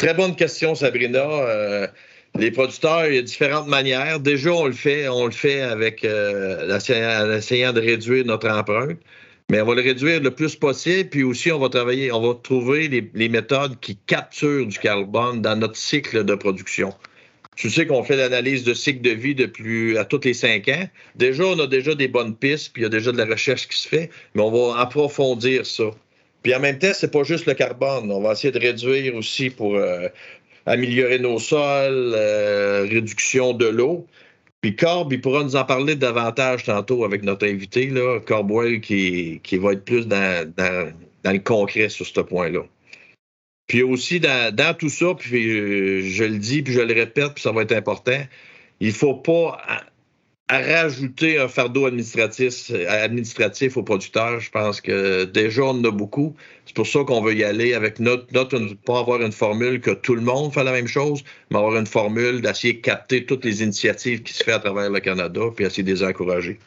Très 0.01 0.15
bonne 0.15 0.35
question, 0.35 0.73
Sabrina. 0.73 1.19
Euh, 1.19 1.87
les 2.33 2.49
producteurs, 2.49 3.05
il 3.05 3.13
y 3.13 3.17
a 3.19 3.21
différentes 3.21 3.67
manières. 3.67 4.19
Déjà, 4.19 4.51
on 4.51 4.65
le 4.65 4.73
fait, 4.73 5.07
on 5.07 5.27
le 5.27 5.31
fait 5.31 5.61
avec 5.61 6.03
euh, 6.03 6.75
en 6.75 7.31
essayant 7.31 7.71
de 7.71 7.79
réduire 7.79 8.25
notre 8.25 8.49
empreinte 8.49 8.97
mais 9.51 9.61
on 9.61 9.65
va 9.65 9.75
le 9.75 9.81
réduire 9.81 10.21
le 10.21 10.31
plus 10.31 10.55
possible, 10.55 11.09
puis 11.09 11.23
aussi 11.23 11.51
on 11.51 11.59
va 11.59 11.67
travailler, 11.67 12.11
on 12.11 12.21
va 12.21 12.39
trouver 12.41 12.87
les, 12.87 13.29
méthodes 13.29 13.79
qui 13.81 13.97
capturent 14.07 14.65
du 14.65 14.79
carbone 14.79 15.41
dans 15.41 15.57
notre 15.57 15.75
cycle 15.75 16.23
de 16.23 16.35
production. 16.35 16.93
Je 17.57 17.67
sais 17.67 17.85
qu'on 17.85 18.01
fait 18.01 18.15
l'analyse 18.15 18.63
de 18.63 18.73
cycle 18.73 19.01
de 19.01 19.09
vie 19.09 19.35
à 19.97 20.05
tous 20.05 20.21
les 20.23 20.33
cinq 20.33 20.69
ans. 20.69 20.87
Déjà, 21.15 21.43
on 21.43 21.59
a 21.59 21.67
déjà 21.67 21.93
des 21.95 22.07
bonnes 22.07 22.35
pistes, 22.35 22.71
puis 22.71 22.81
il 22.81 22.83
y 22.83 22.85
a 22.85 22.89
déjà 22.89 23.11
de 23.11 23.17
la 23.17 23.25
recherche 23.25 23.67
qui 23.67 23.77
se 23.77 23.87
fait, 23.89 24.09
mais 24.33 24.41
on 24.41 24.51
va 24.51 24.79
approfondir 24.79 25.65
ça. 25.65 25.91
Puis 26.43 26.55
en 26.55 26.59
même 26.59 26.79
temps, 26.79 26.91
c'est 26.93 27.11
pas 27.11 27.23
juste 27.23 27.45
le 27.45 27.53
carbone. 27.53 28.11
On 28.11 28.21
va 28.21 28.31
essayer 28.33 28.51
de 28.51 28.59
réduire 28.59 29.15
aussi 29.15 29.49
pour 29.49 29.75
euh, 29.75 30.07
améliorer 30.65 31.19
nos 31.19 31.39
sols, 31.39 32.13
euh, 32.15 32.87
réduction 32.89 33.53
de 33.53 33.67
l'eau. 33.67 34.07
Puis 34.61 34.75
Corb, 34.75 35.11
il 35.11 35.21
pourra 35.21 35.43
nous 35.43 35.55
en 35.55 35.65
parler 35.65 35.95
davantage 35.95 36.65
tantôt 36.65 37.03
avec 37.03 37.23
notre 37.23 37.47
invité, 37.47 37.87
là, 37.87 38.19
qui, 38.81 39.39
qui 39.43 39.57
va 39.57 39.73
être 39.73 39.85
plus 39.85 40.07
dans, 40.07 40.53
dans, 40.55 41.31
le 41.31 41.39
concret 41.39 41.89
sur 41.89 42.05
ce 42.05 42.21
point-là. 42.21 42.61
Puis 43.67 43.81
aussi, 43.81 44.19
dans, 44.19 44.77
tout 44.77 44.89
ça, 44.89 45.15
puis 45.17 45.49
euh, 45.49 46.01
je 46.03 46.23
le 46.23 46.37
dis, 46.37 46.61
puis 46.61 46.73
je 46.73 46.81
le 46.81 46.93
répète, 46.93 47.33
puis 47.35 47.41
ça 47.41 47.51
va 47.51 47.63
être 47.63 47.71
important, 47.71 48.21
il 48.79 48.89
ne 48.89 48.93
faut 48.93 49.15
pas 49.15 49.59
rajouter 50.57 51.37
un 51.37 51.47
fardeau 51.47 51.85
administratif, 51.85 52.71
administratif 52.87 53.77
aux 53.77 53.83
producteurs. 53.83 54.39
Je 54.39 54.49
pense 54.49 54.81
que 54.81 55.23
déjà, 55.25 55.63
on 55.63 55.69
en 55.69 55.83
a 55.85 55.91
beaucoup. 55.91 56.35
C'est 56.65 56.75
pour 56.75 56.87
ça 56.87 57.03
qu'on 57.03 57.21
veut 57.21 57.35
y 57.35 57.43
aller 57.43 57.73
avec 57.73 57.99
notre, 57.99 58.25
notre, 58.33 58.57
pas 58.85 58.99
avoir 58.99 59.21
une 59.21 59.31
formule 59.31 59.81
que 59.81 59.91
tout 59.91 60.15
le 60.15 60.21
monde 60.21 60.53
fait 60.53 60.63
la 60.63 60.71
même 60.71 60.87
chose, 60.87 61.23
mais 61.49 61.57
avoir 61.57 61.75
une 61.75 61.87
formule 61.87 62.41
d'essayer 62.41 62.73
de 62.73 62.81
capter 62.81 63.25
toutes 63.25 63.43
les 63.45 63.63
initiatives 63.63 64.23
qui 64.23 64.33
se 64.33 64.43
font 64.43 64.53
à 64.53 64.59
travers 64.59 64.89
le 64.89 64.99
Canada, 64.99 65.41
puis 65.55 65.65
essayer 65.65 65.83
de 65.83 65.91
les 65.91 66.03
encourager. 66.03 66.59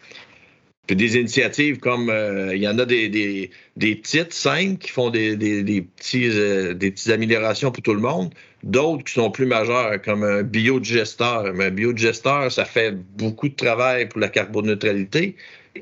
Puis 0.87 0.97
des 0.97 1.17
initiatives 1.17 1.79
comme 1.79 2.11
euh, 2.11 2.55
il 2.55 2.63
y 2.63 2.69
en 2.69 2.79
a 2.79 2.85
des, 2.85 3.09
des, 3.09 3.51
des 3.77 3.97
petites, 3.97 4.35
simples, 4.35 4.77
qui 4.79 4.91
font 4.91 5.09
des, 5.09 5.35
des 5.37 5.83
petits, 5.83 6.29
euh, 6.29 6.75
des 6.75 6.91
petites 6.91 7.11
améliorations 7.11 7.71
pour 7.71 7.83
tout 7.83 7.95
le 7.95 8.01
monde. 8.01 8.35
D'autres 8.63 9.05
qui 9.05 9.15
sont 9.15 9.31
plus 9.31 9.47
majeures, 9.47 10.01
comme 10.03 10.25
un 10.25 10.43
biodigesteur. 10.43 11.53
Mais 11.55 11.67
un 11.67 11.71
biodigesteur, 11.71 12.53
ça 12.53 12.67
fait 12.67 12.95
beaucoup 13.17 13.49
de 13.49 13.55
travail 13.55 14.09
pour 14.09 14.21
la 14.21 14.29
carboneutralité, 14.29 15.37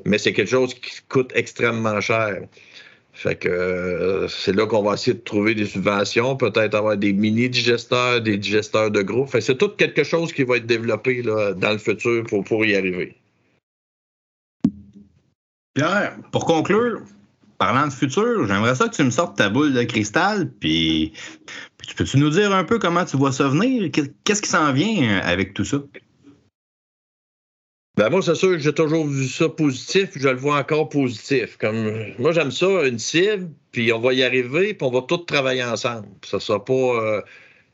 mais 0.05 0.17
c'est 0.17 0.31
quelque 0.33 0.49
chose 0.51 0.73
qui 0.73 0.91
coûte 1.09 1.31
extrêmement 1.35 1.99
cher. 1.99 2.41
Fait 3.13 3.35
que 3.35 3.47
euh, 3.47 4.27
c'est 4.27 4.55
là 4.55 4.65
qu'on 4.65 4.83
va 4.83 4.95
essayer 4.95 5.13
de 5.13 5.21
trouver 5.21 5.53
des 5.53 5.65
subventions, 5.65 6.35
peut-être 6.35 6.73
avoir 6.75 6.97
des 6.97 7.13
mini-digesteurs, 7.13 8.21
des 8.21 8.37
digesteurs 8.37 8.89
de 8.89 9.01
gros. 9.01 9.27
Fait 9.27 9.39
c'est 9.41 9.57
tout 9.57 9.69
quelque 9.69 10.03
chose 10.03 10.33
qui 10.33 10.43
va 10.43 10.57
être 10.57 10.65
développé 10.65 11.21
là, 11.21 11.53
dans 11.53 11.71
le 11.71 11.77
futur 11.77 12.23
pour, 12.23 12.43
pour 12.43 12.65
y 12.65 12.75
arriver. 12.75 13.15
Pierre, 15.73 16.17
pour 16.31 16.45
conclure, 16.45 17.01
parlant 17.57 17.87
de 17.87 17.93
futur, 17.93 18.45
j'aimerais 18.47 18.75
ça 18.75 18.87
que 18.87 18.95
tu 18.95 19.03
me 19.03 19.09
sortes 19.09 19.37
ta 19.37 19.49
boule 19.49 19.73
de 19.73 19.83
cristal, 19.83 20.51
puis, 20.59 21.13
puis 21.77 21.95
peux-tu 21.95 22.17
nous 22.17 22.29
dire 22.29 22.53
un 22.53 22.63
peu 22.63 22.77
comment 22.77 23.05
tu 23.05 23.17
vois 23.17 23.31
ça 23.31 23.47
venir? 23.47 23.89
Qu'est-ce 24.23 24.41
qui 24.41 24.49
s'en 24.49 24.71
vient 24.73 25.19
avec 25.19 25.53
tout 25.53 25.65
ça? 25.65 25.77
Ben 27.95 28.09
moi, 28.09 28.23
c'est 28.23 28.33
sûr 28.33 28.49
que 28.49 28.57
j'ai 28.57 28.73
toujours 28.73 29.05
vu 29.05 29.27
ça 29.27 29.49
positif, 29.49 30.11
puis 30.11 30.19
je 30.19 30.27
le 30.27 30.35
vois 30.35 30.57
encore 30.57 30.89
positif. 30.89 31.57
Comme 31.57 32.13
moi, 32.17 32.31
j'aime 32.31 32.49
ça, 32.49 32.87
une 32.87 32.97
cible, 32.97 33.51
puis 33.71 33.93
on 33.93 33.99
va 33.99 34.13
y 34.13 34.23
arriver, 34.23 34.73
puis 34.73 34.87
on 34.87 34.91
va 34.91 35.01
tous 35.01 35.19
travailler 35.19 35.63
ensemble. 35.63 36.07
Ça 36.25 36.39
sera 36.39 36.63
pas 36.65 36.73
euh, 36.73 37.21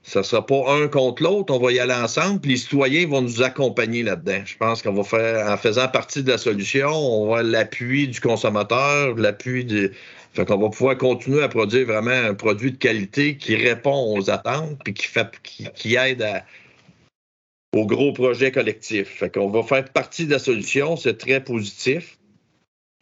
ça 0.09 0.21
ne 0.21 0.23
sera 0.23 0.43
pas 0.43 0.73
un 0.73 0.87
contre 0.87 1.21
l'autre, 1.21 1.53
on 1.53 1.59
va 1.59 1.71
y 1.71 1.79
aller 1.79 1.93
ensemble, 1.93 2.41
puis 2.41 2.51
les 2.51 2.57
citoyens 2.57 3.05
vont 3.05 3.21
nous 3.21 3.43
accompagner 3.43 4.01
là-dedans. 4.01 4.41
Je 4.43 4.57
pense 4.57 4.81
qu'on 4.81 4.93
va 4.93 5.03
faire, 5.03 5.47
en 5.47 5.55
faisant 5.55 5.87
partie 5.87 6.23
de 6.23 6.31
la 6.31 6.39
solution, 6.39 6.89
on 6.89 7.31
va 7.31 7.43
l'appui 7.43 8.07
du 8.07 8.19
consommateur, 8.19 9.15
l'appui 9.15 9.65
du. 9.65 9.91
Fait 10.33 10.45
qu'on 10.45 10.57
va 10.57 10.69
pouvoir 10.69 10.97
continuer 10.97 11.43
à 11.43 11.47
produire 11.47 11.85
vraiment 11.85 12.09
un 12.09 12.33
produit 12.33 12.71
de 12.71 12.77
qualité 12.77 13.37
qui 13.37 13.55
répond 13.55 14.17
aux 14.17 14.31
attentes, 14.31 14.79
puis 14.83 14.95
qui, 14.95 15.05
fait, 15.05 15.27
qui, 15.43 15.95
aide 15.95 16.25
au 17.75 17.85
gros 17.85 18.11
projet 18.11 18.51
collectif. 18.51 19.09
Fait 19.09 19.31
qu'on 19.31 19.49
va 19.49 19.61
faire 19.61 19.85
partie 19.85 20.25
de 20.25 20.31
la 20.31 20.39
solution, 20.39 20.97
c'est 20.97 21.19
très 21.19 21.43
positif. 21.43 22.17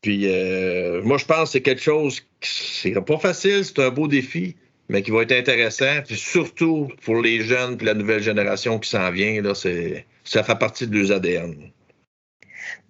Puis 0.02 0.24
euh, 0.26 1.02
moi, 1.04 1.18
je 1.18 1.26
pense 1.26 1.44
que 1.44 1.50
c'est 1.54 1.62
quelque 1.62 1.82
chose 1.82 2.22
qui 2.42 2.92
n'est 2.92 3.02
pas 3.02 3.18
facile, 3.18 3.64
c'est 3.64 3.80
un 3.80 3.92
beau 3.92 4.10
défi 4.10 4.58
mais 4.90 5.02
qui 5.02 5.12
va 5.12 5.24
être 5.24 5.34
intéressant, 5.34 6.02
puis 6.06 6.16
surtout 6.16 6.90
pour 7.04 7.22
les 7.22 7.42
jeunes 7.42 7.78
puis 7.78 7.86
la 7.86 7.94
nouvelle 7.94 8.22
génération 8.22 8.80
qui 8.80 8.90
s'en 8.90 9.12
vient, 9.12 9.42
là, 9.42 9.54
ça 9.54 10.44
fait 10.44 10.60
partie 10.60 10.88
de 10.88 10.98
leurs 10.98 11.12
ADN. 11.12 11.72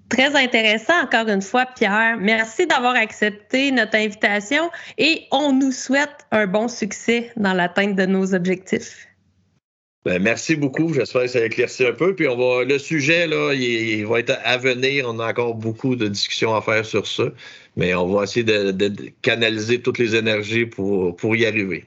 Très 0.10 0.36
intéressant, 0.36 1.02
encore 1.04 1.28
une 1.28 1.42
fois, 1.42 1.66
Pierre. 1.66 2.16
Merci 2.18 2.66
d'avoir 2.66 2.96
accepté 2.96 3.72
notre 3.72 3.96
invitation 3.96 4.70
et 4.98 5.26
on 5.32 5.52
nous 5.52 5.74
souhaite 5.74 6.26
un 6.32 6.48
bon 6.48 6.70
succès 6.70 7.32
dans 7.36 7.54
l'atteinte 7.54 7.96
de 7.96 8.06
nos 8.06 8.34
objectifs. 8.34 9.07
Ben, 10.06 10.22
merci 10.22 10.56
beaucoup. 10.56 10.94
J'espère 10.94 11.24
que 11.24 11.28
ça 11.28 11.46
éclairci 11.46 11.86
un 11.86 11.92
peu. 11.92 12.16
Puis 12.16 12.28
on 12.28 12.38
va, 12.38 12.64
le 12.64 12.80
sujet, 12.80 13.28
là, 13.28 13.54
il, 13.54 14.06
va 14.06 14.20
être 14.20 14.38
à 14.44 14.58
venir. 14.58 15.06
On 15.08 15.20
a 15.20 15.30
encore 15.30 15.56
beaucoup 15.56 15.96
de 15.96 16.08
discussions 16.08 16.56
à 16.56 16.62
faire 16.62 16.86
sur 16.86 17.06
ça. 17.06 17.26
Mais 17.76 17.94
on 17.94 18.08
va 18.08 18.24
essayer 18.24 18.44
de, 18.44 18.94
canaliser 19.22 19.82
toutes 19.82 19.98
les 19.98 20.16
énergies 20.16 20.66
pour, 20.66 21.16
pour 21.16 21.36
y 21.36 21.46
arriver. 21.46 21.86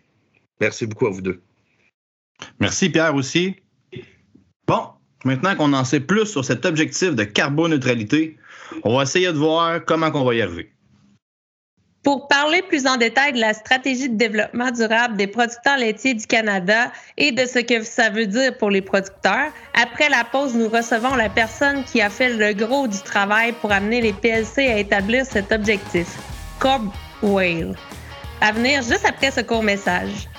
Merci 0.60 0.86
beaucoup 0.86 1.06
à 1.06 1.10
vous 1.10 1.22
deux. 1.22 1.40
Merci, 2.58 2.90
Pierre, 2.90 3.14
aussi. 3.14 3.56
Bon, 4.66 4.88
maintenant 5.24 5.56
qu'on 5.56 5.72
en 5.72 5.84
sait 5.84 6.00
plus 6.00 6.26
sur 6.26 6.44
cet 6.44 6.66
objectif 6.66 7.14
de 7.14 7.24
carboneutralité, 7.24 8.36
on 8.84 8.96
va 8.96 9.02
essayer 9.02 9.28
de 9.28 9.38
voir 9.38 9.84
comment 9.84 10.10
on 10.14 10.24
va 10.24 10.34
y 10.34 10.42
arriver. 10.42 10.70
Pour 12.02 12.28
parler 12.28 12.62
plus 12.62 12.86
en 12.86 12.96
détail 12.96 13.34
de 13.34 13.40
la 13.40 13.52
stratégie 13.52 14.08
de 14.08 14.16
développement 14.16 14.70
durable 14.70 15.18
des 15.18 15.26
producteurs 15.26 15.76
laitiers 15.76 16.14
du 16.14 16.26
Canada 16.26 16.90
et 17.18 17.30
de 17.30 17.44
ce 17.44 17.58
que 17.58 17.82
ça 17.82 18.08
veut 18.08 18.26
dire 18.26 18.56
pour 18.56 18.70
les 18.70 18.80
producteurs, 18.80 19.52
après 19.74 20.08
la 20.08 20.24
pause, 20.24 20.54
nous 20.54 20.70
recevons 20.70 21.14
la 21.14 21.28
personne 21.28 21.84
qui 21.84 22.00
a 22.00 22.08
fait 22.08 22.30
le 22.30 22.54
gros 22.54 22.88
du 22.88 22.98
travail 23.00 23.52
pour 23.60 23.70
amener 23.70 24.00
les 24.00 24.14
PLC 24.14 24.66
à 24.66 24.78
établir 24.78 25.26
cet 25.26 25.52
objectif, 25.52 26.08
Cobb 26.58 26.88
Whale. 27.22 27.76
À 28.40 28.52
venir 28.52 28.80
juste 28.80 29.04
après 29.04 29.30
ce 29.30 29.42
court 29.42 29.62
message. 29.62 30.29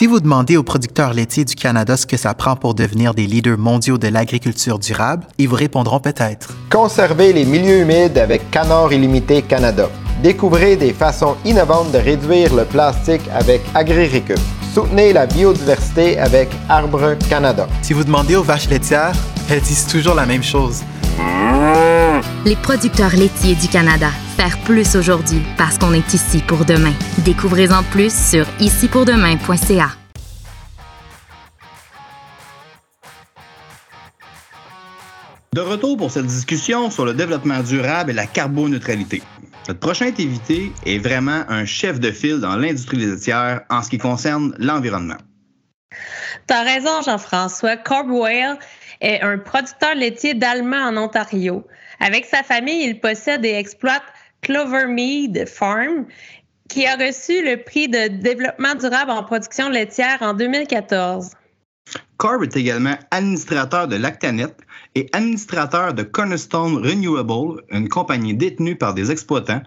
Si 0.00 0.06
vous 0.06 0.20
demandez 0.20 0.56
aux 0.56 0.62
producteurs 0.62 1.12
laitiers 1.12 1.44
du 1.44 1.54
Canada 1.54 1.94
ce 1.94 2.06
que 2.06 2.16
ça 2.16 2.32
prend 2.32 2.56
pour 2.56 2.72
devenir 2.72 3.12
des 3.12 3.26
leaders 3.26 3.58
mondiaux 3.58 3.98
de 3.98 4.08
l'agriculture 4.08 4.78
durable, 4.78 5.26
ils 5.36 5.46
vous 5.46 5.56
répondront 5.56 6.00
peut-être. 6.00 6.54
Conservez 6.70 7.34
les 7.34 7.44
milieux 7.44 7.80
humides 7.80 8.16
avec 8.16 8.50
Canard 8.50 8.94
Illimité 8.94 9.42
Canada. 9.42 9.90
Découvrez 10.22 10.76
des 10.76 10.94
façons 10.94 11.36
innovantes 11.44 11.92
de 11.92 11.98
réduire 11.98 12.54
le 12.54 12.64
plastique 12.64 13.20
avec 13.30 13.60
AgriRécup. 13.74 14.40
Soutenez 14.72 15.12
la 15.12 15.26
biodiversité 15.26 16.18
avec 16.18 16.48
Arbre 16.70 17.18
Canada. 17.28 17.68
Si 17.82 17.92
vous 17.92 18.02
demandez 18.02 18.36
aux 18.36 18.42
vaches 18.42 18.70
laitières, 18.70 19.12
elles 19.50 19.60
disent 19.60 19.86
toujours 19.86 20.14
la 20.14 20.24
même 20.24 20.42
chose. 20.42 20.80
Les 22.44 22.56
producteurs 22.56 23.14
laitiers 23.16 23.54
du 23.54 23.68
Canada. 23.68 24.08
Faire 24.36 24.58
plus 24.64 24.96
aujourd'hui 24.96 25.42
parce 25.58 25.78
qu'on 25.78 25.92
est 25.92 26.14
ici 26.14 26.42
pour 26.46 26.64
demain. 26.64 26.94
Découvrez-en 27.24 27.82
plus 27.84 28.12
sur 28.12 28.46
icipourdemain.ca. 28.60 29.90
De 35.52 35.60
retour 35.60 35.96
pour 35.96 36.10
cette 36.10 36.26
discussion 36.26 36.90
sur 36.90 37.04
le 37.04 37.12
développement 37.12 37.60
durable 37.60 38.12
et 38.12 38.14
la 38.14 38.26
carboneutralité. 38.26 39.22
Notre 39.68 39.80
prochain 39.80 40.06
invité 40.06 40.72
est 40.86 40.98
vraiment 40.98 41.44
un 41.48 41.64
chef 41.64 42.00
de 42.00 42.10
file 42.10 42.40
dans 42.40 42.56
l'industrie 42.56 42.96
laitière 42.96 43.62
en 43.68 43.82
ce 43.82 43.90
qui 43.90 43.98
concerne 43.98 44.54
l'environnement. 44.58 45.18
Tu 46.48 46.54
as 46.54 46.62
raison, 46.62 47.02
Jean-François. 47.04 47.76
Est 49.00 49.20
un 49.22 49.38
producteur 49.38 49.94
laitier 49.94 50.34
d'Allemand 50.34 50.88
en 50.88 50.96
Ontario. 50.96 51.66
Avec 52.00 52.24
sa 52.24 52.42
famille, 52.42 52.84
il 52.84 53.00
possède 53.00 53.44
et 53.44 53.54
exploite 53.54 54.02
Clovermead 54.42 55.46
Farm, 55.48 56.06
qui 56.68 56.86
a 56.86 56.96
reçu 56.96 57.44
le 57.44 57.62
prix 57.62 57.88
de 57.88 58.08
développement 58.08 58.74
durable 58.74 59.10
en 59.10 59.24
production 59.24 59.68
laitière 59.68 60.18
en 60.20 60.34
2014. 60.34 61.30
Corb 62.16 62.42
est 62.42 62.56
également 62.56 62.96
administrateur 63.10 63.88
de 63.88 63.96
Lactanet 63.96 64.54
et 64.94 65.08
administrateur 65.12 65.94
de 65.94 66.02
Cornerstone 66.02 66.76
Renewable, 66.76 67.62
une 67.70 67.88
compagnie 67.88 68.34
détenue 68.34 68.76
par 68.76 68.94
des 68.94 69.10
exploitants 69.10 69.62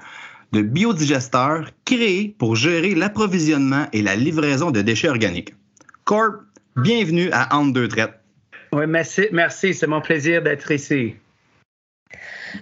de 0.53 0.61
biodigesteurs 0.61 1.71
créés 1.83 2.35
pour 2.37 2.55
gérer 2.55 2.93
l'approvisionnement 2.93 3.87
et 3.91 4.01
la 4.01 4.15
livraison 4.15 4.71
de 4.71 4.81
déchets 4.81 5.09
organiques. 5.09 5.53
Corb, 6.05 6.43
bienvenue 6.75 7.29
à 7.31 7.55
Entre 7.55 7.73
deux 7.73 7.87
traites. 7.87 8.22
Oui, 8.73 8.87
merci, 8.87 9.27
merci. 9.31 9.75
C'est 9.75 9.85
mon 9.85 10.01
plaisir 10.01 10.41
d'être 10.41 10.71
ici. 10.71 11.15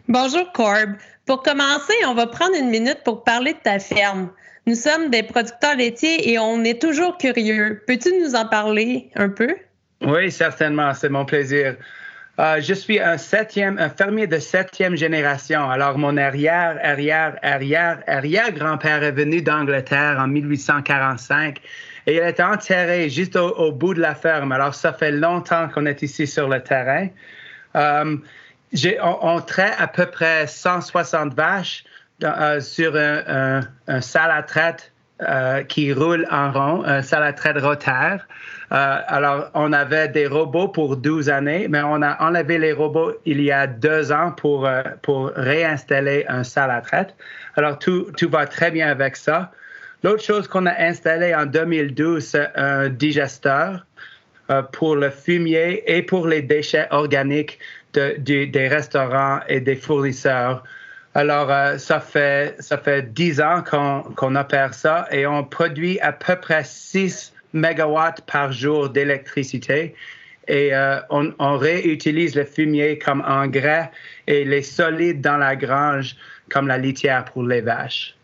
Bonjour 0.10 0.52
Corb. 0.52 0.96
Pour 1.26 1.42
commencer, 1.42 1.94
on 2.06 2.14
va 2.14 2.28
prendre 2.28 2.54
une 2.60 2.70
minute 2.70 3.00
pour 3.06 3.24
parler 3.24 3.54
de 3.54 3.60
ta 3.60 3.80
ferme. 3.80 4.30
Nous 4.68 4.76
sommes 4.76 5.10
des 5.10 5.24
producteurs 5.24 5.78
laitiers 5.78 6.30
et 6.30 6.38
on 6.38 6.66
est 6.66 6.82
toujours 6.82 7.18
curieux. 7.18 7.82
Peux-tu 7.88 8.10
nous 8.22 8.36
en 8.36 8.46
parler 8.46 9.10
un 9.16 9.30
peu? 9.30 9.56
Oui, 10.02 10.30
certainement, 10.32 10.94
c'est 10.94 11.10
mon 11.10 11.24
plaisir. 11.24 11.78
Euh, 12.40 12.60
je 12.60 12.74
suis 12.74 13.00
un 13.00 13.18
septième, 13.18 13.78
un 13.78 13.90
fermier 13.90 14.28
de 14.28 14.40
septième 14.40 14.98
génération. 14.98 15.70
Alors, 15.70 15.98
mon 15.98 16.18
arrière, 16.18 16.78
arrière, 16.84 17.38
arrière, 17.42 18.04
arrière 18.08 18.52
grand-père 18.52 19.04
est 19.04 19.12
venu 19.12 19.42
d'Angleterre 19.42 20.18
en 20.20 20.28
1845 20.28 21.62
et 22.08 22.16
il 22.16 22.20
est 22.20 22.40
enterré 22.40 23.10
juste 23.10 23.36
au, 23.36 23.72
bout 23.72 23.94
de 23.94 24.02
la 24.02 24.16
ferme. 24.16 24.52
Alors, 24.52 24.74
ça 24.74 24.94
fait 24.94 25.12
longtemps 25.12 25.70
qu'on 25.70 25.86
est 25.86 26.02
ici 26.02 26.28
sur 26.28 26.50
le 26.50 26.62
terrain. 26.62 27.08
Euh, 27.76 28.18
on, 29.02 29.18
on, 29.22 29.42
traite 29.42 29.76
à 29.78 29.88
peu 29.88 30.06
près 30.06 30.48
160 30.48 31.34
vaches 31.34 31.84
euh, 32.24 32.60
sur 32.60 32.96
un, 32.96 33.62
un, 33.88 34.02
salle 34.02 34.32
à 34.32 34.44
traite 34.44 34.92
euh, 35.22 35.64
qui 35.64 35.94
roule 35.94 36.26
en 36.32 36.52
rond, 36.52 36.84
un 36.84 37.02
salade 37.02 37.36
traite 37.36 37.58
rotaire. 37.58 38.28
Alors, 38.72 39.52
on 39.54 39.74
avait 39.74 40.08
des 40.08 40.28
robots 40.28 40.70
pour 40.70 40.96
12 40.96 41.30
années, 41.30 41.68
mais 41.70 41.82
on 41.84 42.02
a 42.02 42.24
enlevé 42.24 42.58
les 42.58 42.72
robots 42.72 43.12
il 43.26 43.42
y 43.42 43.52
a 43.52 43.68
deux 43.68 44.14
ans 44.14 44.32
pour, 44.32 44.68
pour 45.02 45.32
réinstaller 45.36 46.26
un 46.30 46.46
salle 46.46 46.72
à 46.72 46.80
traite. 46.80 47.14
Alors, 47.58 47.78
tout, 47.78 48.08
tout 48.16 48.30
va 48.30 48.48
très 48.48 48.72
bien 48.72 48.88
avec 48.88 49.18
ça. 49.18 49.52
L'autre 50.04 50.24
chose 50.24 50.48
qu'on 50.48 50.66
a 50.66 50.76
installé 50.80 51.36
en 51.36 51.46
2012, 51.46 52.24
c'est 52.24 52.50
un 52.56 52.90
digesteur 52.90 53.86
euh, 54.50 54.62
pour 54.62 54.96
le 54.96 55.10
fumier 55.10 55.84
et 55.86 56.02
pour 56.02 56.28
les 56.28 56.42
déchets 56.42 56.88
organiques 56.92 57.60
de, 57.94 58.16
des 58.18 58.68
restaurants 58.68 59.40
et 59.48 59.60
des 59.60 59.76
fournisseurs. 59.76 60.64
Alors, 61.14 61.78
ça 61.78 62.00
fait 62.00 62.56
ça 62.60 62.78
fait 62.78 63.14
10 63.14 63.42
ans 63.42 63.64
qu'on 63.70 64.04
qu'on 64.16 64.36
opère 64.36 64.74
ça 64.74 65.08
et 65.12 65.28
on 65.28 65.44
produit 65.44 66.00
à 66.00 66.14
peu 66.14 66.38
près 66.38 66.64
6 66.64 67.34
mégawatts 67.54 68.22
par 68.22 68.52
jour 68.52 68.90
d'électricité 68.90 69.94
et 70.48 70.74
euh, 70.74 71.00
on, 71.10 71.58
réutilise 71.58 72.36
le 72.36 72.44
fumier 72.44 72.98
comme 72.98 73.24
engrais 73.28 73.92
et 74.28 74.44
les 74.44 74.64
solides 74.64 75.22
dans 75.22 75.38
la 75.38 75.56
grange 75.56 76.16
comme 76.50 76.68
la 76.68 76.78
litière 76.78 77.26
pour 77.26 77.44
les 77.44 77.62
vaches. 77.62 78.16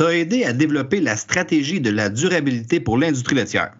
Tu 0.00 0.06
as 0.06 0.16
aidé 0.16 0.44
à 0.44 0.54
développer 0.54 0.98
la 0.98 1.14
stratégie 1.14 1.78
de 1.78 1.90
la 1.90 2.08
durabilité 2.08 2.80
pour 2.80 2.96
l'industrie 2.96 3.34
laitière. 3.34 3.72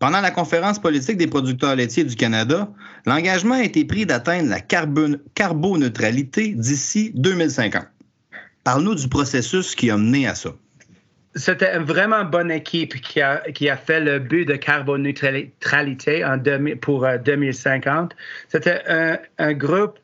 Pendant 0.00 0.20
la 0.20 0.32
conférence 0.32 0.80
politique 0.80 1.18
des 1.18 1.28
producteurs 1.28 1.76
laitiers 1.76 2.02
du 2.02 2.16
Canada, 2.16 2.68
l'engagement 3.06 3.54
a 3.54 3.62
été 3.62 3.84
pris 3.84 4.06
d'atteindre 4.06 4.48
la 4.48 4.58
carboneutralité 4.60 6.48
d'ici 6.48 7.12
2050. 7.14 7.84
Parle-nous 8.64 8.96
du 8.96 9.06
processus 9.08 9.76
qui 9.76 9.88
a 9.88 9.96
mené 9.96 10.26
à 10.26 10.34
ça 10.34 10.50
c'était 11.36 11.76
une 11.76 11.84
vraiment 11.84 12.24
bonne 12.24 12.50
équipe 12.50 12.98
qui 13.02 13.20
a, 13.20 13.42
qui 13.52 13.68
a 13.68 13.76
fait 13.76 14.00
le 14.00 14.18
but 14.18 14.46
de 14.46 14.56
carboneutralité 14.56 16.24
en 16.24 16.40
pour 16.80 17.06
2050. 17.24 18.12
Euh, 18.12 18.16
c'était 18.48 18.80
un, 18.88 19.18
un, 19.36 19.52
groupe 19.52 19.98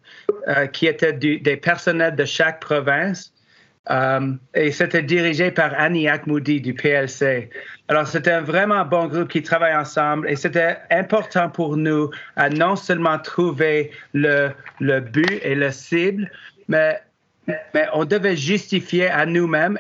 euh, 0.46 0.66
qui 0.66 0.87
était 0.87 1.14
des 1.14 1.56
personnels 1.56 2.16
de 2.16 2.26
chaque 2.26 2.61
province 2.61 3.32
euh, 3.91 4.33
et 4.55 4.71
c'était 4.71 5.03
dirigé 5.03 5.51
par 5.51 5.73
Annie 5.77 6.09
Akmoudi 6.09 6.61
du 6.61 6.73
PLC. 6.73 7.51
Alors, 7.89 8.07
c'était 8.07 8.31
un 8.31 8.43
vraiment 8.43 8.85
bon 8.85 9.07
groupe 9.07 9.29
qui 9.29 9.43
travaille 9.43 9.75
ensemble 9.75 10.31
et 10.31 10.37
c'était 10.37 10.77
important 10.91 11.51
pour 11.51 11.77
nous 11.77 12.11
à 12.37 12.49
non 12.49 12.77
seulement 12.77 13.19
trouver 13.19 13.91
le, 14.15 14.51
le 14.81 15.01
but 15.01 15.41
et 15.43 15.55
le 15.55 15.71
cible, 15.73 16.31
mais 16.69 17.01
mais 17.75 17.89
on 17.93 18.05
devait 18.05 18.37
justifier 18.37 19.09
à 19.09 19.27
nous-mêmes, 19.27 19.77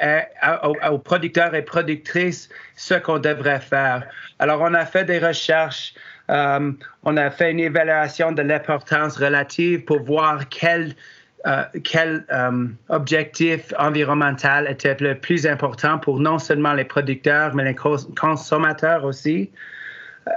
aux, 0.90 0.98
producteurs 0.98 1.54
et 1.54 1.62
productrices, 1.62 2.48
ce 2.74 2.94
qu'on 2.94 3.18
devrait 3.18 3.60
faire. 3.60 4.04
Alors, 4.38 4.60
on 4.62 4.74
a 4.74 4.84
fait 4.84 5.04
des 5.04 5.20
recherches, 5.20 5.94
euh, 6.30 6.72
on 7.04 7.16
a 7.16 7.30
fait 7.30 7.52
une 7.52 7.60
évaluation 7.60 8.32
de 8.32 8.42
l'importance 8.42 9.16
relative 9.16 9.84
pour 9.84 10.02
voir 10.02 10.48
quel, 10.48 10.94
euh, 11.46 11.64
quel 11.82 12.24
euh, 12.30 12.66
objectif 12.88 13.72
environnemental 13.78 14.70
était 14.70 14.96
le 15.00 15.16
plus 15.16 15.46
important 15.46 15.98
pour 15.98 16.20
non 16.20 16.38
seulement 16.38 16.72
les 16.72 16.84
producteurs, 16.84 17.54
mais 17.54 17.64
les 17.64 17.74
consommateurs 17.74 19.04
aussi? 19.04 19.50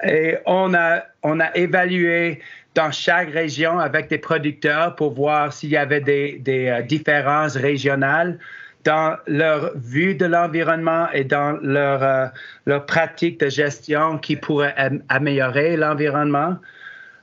Et 0.04 0.36
on 0.48 0.74
a, 0.74 1.04
on 1.22 1.40
a 1.40 1.56
évalué 1.56 2.42
dans 2.74 2.92
chaque 2.92 3.30
région 3.30 3.78
avec 3.80 4.10
des 4.10 4.18
producteurs 4.18 4.96
pour 4.96 5.14
voir 5.14 5.54
s'il 5.54 5.70
y 5.70 5.78
avait 5.78 6.02
des, 6.02 6.42
euh, 6.48 6.82
différences 6.82 7.56
régionales 7.56 8.40
dans 8.84 9.16
leur 9.28 9.78
vue 9.78 10.16
de 10.16 10.26
l'environnement 10.26 11.08
et 11.12 11.24
dans 11.24 11.60
leur, 11.62 12.32
leur 12.66 12.86
pratique 12.86 13.40
de 13.40 13.50
gestion 13.50 14.18
qui 14.20 14.36
pourraient 14.36 14.76
améliorer 15.10 15.76
l'environnement. 15.76 16.58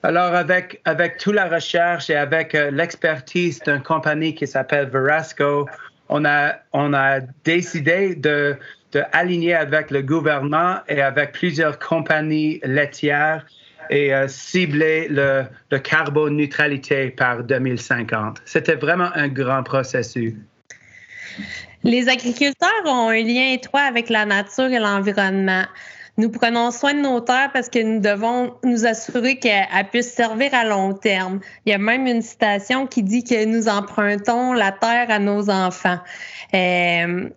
Alors, 0.05 0.35
avec, 0.35 0.81
avec 0.85 1.19
toute 1.19 1.35
la 1.35 1.49
recherche 1.49 2.11
et 2.11 2.17
avec 2.17 2.57
euh, 2.57 2.73
l'expertise 2.73 3.61
d'une 3.61 3.83
compagnie 3.83 4.35
qui 4.35 4.49
s'appelle 4.49 4.89
Verasco, 4.89 5.69
on 6.09 6.25
a, 6.25 6.57
on 6.73 6.93
a 6.93 7.21
décidé 7.45 8.17
de, 8.17 8.57
de 8.93 9.05
avec 9.13 9.91
le 9.93 10.03
gouvernement 10.03 10.79
et 10.89 11.01
avec 11.01 11.33
plusieurs 11.33 11.79
compagnies 11.79 12.61
laitières 12.65 13.47
et 13.91 14.13
euh, 14.13 14.27
cibler 14.27 15.07
le, 15.09 15.45
le 15.71 15.79
carboneutralité 15.79 17.11
par 17.11 17.45
2050. 17.45 18.43
C'était 18.45 18.75
vraiment 18.75 19.11
un 19.15 19.29
grand 19.29 19.63
processus. 19.63 20.35
Les 21.85 22.09
agriculteurs 22.09 22.71
ont 22.87 23.09
un 23.09 23.23
lien 23.23 23.53
étroit 23.53 23.83
avec 23.83 24.09
la 24.09 24.25
nature 24.25 24.71
et 24.71 24.79
l'environnement. 24.79 25.65
Nous 26.19 26.29
prenons 26.29 26.71
soin 26.71 26.93
de 26.93 27.01
nos 27.01 27.21
terres 27.21 27.51
parce 27.53 27.71
que 27.71 27.79
nous 27.83 28.01
devons 28.01 28.55
nous 28.65 28.85
assurer 28.85 29.39
qu'elles 29.39 29.89
puissent 29.91 30.13
servir 30.13 30.55
à 30.55 30.65
long 30.65 30.93
terme. 30.93 31.41
Il 31.65 31.71
y 31.71 31.75
a 31.75 31.79
même 31.79 32.07
une 32.07 32.21
citation 32.21 32.87
qui 32.87 33.03
dit 33.03 33.25
que 33.25 33.47
nous 33.47 33.69
empruntons 33.69 34.53
la 34.53 34.73
terre 34.73 35.07
à 35.11 35.19
nos 35.19 35.49
enfants. 35.49 35.99
Euh, 36.55 37.31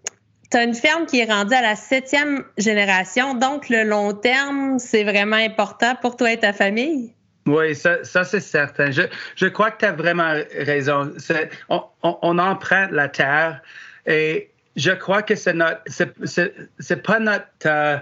tu 0.51 0.57
as 0.57 0.63
une 0.63 0.73
ferme 0.73 1.05
qui 1.05 1.19
est 1.19 1.31
rendue 1.31 1.53
à 1.53 1.61
la 1.61 1.75
septième 1.75 2.43
génération, 2.57 3.33
donc 3.33 3.69
le 3.69 3.83
long 3.83 4.13
terme, 4.13 4.77
c'est 4.77 5.03
vraiment 5.03 5.37
important 5.37 5.95
pour 6.01 6.17
toi 6.17 6.33
et 6.33 6.37
ta 6.37 6.51
famille? 6.51 7.13
Oui, 7.47 7.75
ça, 7.75 8.03
c'est 8.03 8.39
certain. 8.39 8.91
Je, 8.91 9.03
je, 9.35 9.45
crois 9.45 9.71
que 9.71 9.79
tu 9.79 9.85
as 9.85 9.91
vraiment 9.91 10.33
raison. 10.57 11.13
On, 11.69 11.83
on, 12.01 12.39
emprunte 12.39 12.91
la 12.91 13.07
terre 13.07 13.61
et 14.07 14.49
je 14.75 14.91
crois 14.91 15.21
que 15.21 15.35
c'est 15.35 15.53
notre, 15.53 15.81
pas 16.95 17.19
notre, 17.19 17.43
euh, 17.67 17.97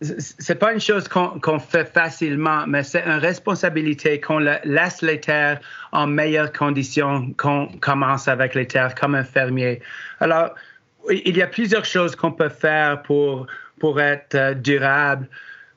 c'est 0.00 0.54
pas 0.54 0.72
une 0.72 0.80
chose 0.80 1.08
qu'on 1.08 1.58
fait 1.58 1.92
facilement, 1.92 2.66
mais 2.68 2.84
c'est 2.84 3.04
une 3.04 3.18
responsabilité 3.18 4.20
qu'on 4.20 4.38
laisse 4.38 5.02
les 5.02 5.20
terres 5.20 5.60
en 5.90 6.06
meilleures 6.06 6.52
conditions 6.52 7.32
qu'on 7.36 7.66
commence 7.80 8.28
avec 8.28 8.54
les 8.54 8.66
terres 8.66 8.94
comme 8.94 9.16
un 9.16 9.24
fermier. 9.24 9.80
Alors, 10.20 10.54
il 11.10 11.36
y 11.36 11.42
a 11.42 11.48
plusieurs 11.48 11.84
choses 11.84 12.14
qu'on 12.14 12.30
peut 12.30 12.48
faire 12.48 13.02
pour, 13.02 13.48
pour 13.80 14.00
être 14.00 14.34
euh, 14.34 14.54
durable. 14.54 15.26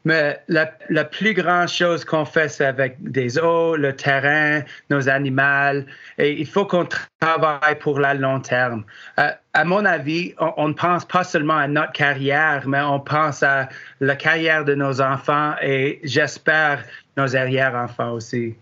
Mais 0.04 0.40
la, 0.48 0.72
la, 0.90 1.06
plus 1.06 1.34
grande 1.34 1.68
chose 1.68 2.04
qu'on 2.06 2.26
fait, 2.26 2.50
c'est 2.50 2.66
avec 2.66 2.98
des 3.04 3.38
eaux, 3.38 3.76
le 3.76 3.96
terrain, 3.96 4.62
nos 4.90 5.10
animaux. 5.10 5.86
Et 6.18 6.40
il 6.40 6.48
faut 6.48 6.66
qu'on 6.66 6.88
travaille 7.20 7.78
pour 7.80 8.00
le 8.00 8.18
long 8.18 8.40
terme. 8.40 8.84
Euh, 9.20 9.30
à 9.54 9.64
mon 9.64 9.86
avis, 9.86 10.34
on 10.58 10.70
ne 10.70 10.74
pense 10.74 11.06
pas 11.06 11.24
seulement 11.24 11.58
à 11.58 11.68
notre 11.68 11.92
carrière, 11.92 12.68
mais 12.68 12.82
on 12.82 13.00
pense 13.00 13.44
à 13.44 13.70
la 14.00 14.16
carrière 14.16 14.66
de 14.66 14.74
nos 14.74 15.02
enfants 15.02 15.54
et 15.62 16.00
j'espère 16.04 16.84
nos 17.18 17.36
arrière-enfants 17.36 18.14
aussi. 18.14 18.56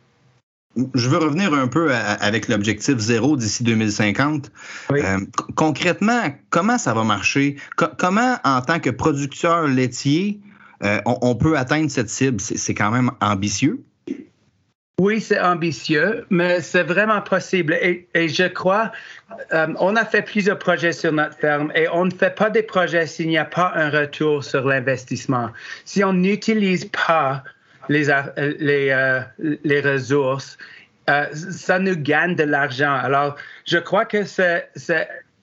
Je 0.93 1.09
veux 1.09 1.17
revenir 1.17 1.53
un 1.53 1.67
peu 1.67 1.91
avec 1.93 2.47
l'objectif 2.47 2.97
zéro 2.99 3.35
d'ici 3.35 3.63
2050. 3.63 4.51
Euh, 4.91 5.19
concrètement, 5.55 6.33
comment 6.51 6.77
ça 6.77 6.93
va 6.93 7.03
marcher? 7.03 7.57
comment, 7.75 8.37
en 8.43 8.61
tant 8.61 8.79
que 8.79 8.89
producteur 8.89 9.67
laitier, 9.67 10.39
euh, 10.83 11.01
on, 11.05 11.35
peut 11.35 11.57
atteindre 11.57 11.89
cette 11.89 12.09
cible? 12.09 12.39
C'est 12.39 12.73
quand 12.73 12.91
même 12.91 13.11
ambitieux. 13.21 13.83
Oui, 14.99 15.21
c'est 15.21 15.39
ambitieux, 15.39 16.25
mais 16.29 16.59
c'est 16.59 16.83
vraiment 16.83 17.21
possible. 17.21 17.73
Et, 17.81 18.27
je 18.27 18.47
crois, 18.47 18.91
euh, 19.53 19.67
on 19.79 19.95
a 19.95 20.03
fait 20.03 20.21
plusieurs 20.21 20.59
projets 20.59 20.91
sur 20.91 21.13
notre 21.13 21.37
ferme 21.37 21.71
et 21.73 21.87
on 21.87 22.05
ne 22.05 22.11
fait 22.11 22.35
pas 22.35 22.49
des 22.49 22.63
projets 22.63 23.07
s'il 23.07 23.29
n'y 23.29 23.37
a 23.37 23.45
pas 23.45 23.71
un 23.75 23.89
retour 23.89 24.43
sur 24.43 24.67
l'investissement. 24.67 25.51
Si 25.85 26.03
on 26.03 26.11
n'utilise 26.11 26.85
pas 26.85 27.43
les, 27.87 28.09
euh, 28.09 29.21
les, 29.39 29.81
ressources, 29.81 30.57
ça 31.07 31.79
nous 31.79 31.95
gagne 31.95 32.35
de 32.35 32.43
l'argent. 32.43 32.93
Alors, 32.93 33.35
je 33.65 33.77
crois 33.77 34.05
que 34.05 34.25
c'est 34.25 34.69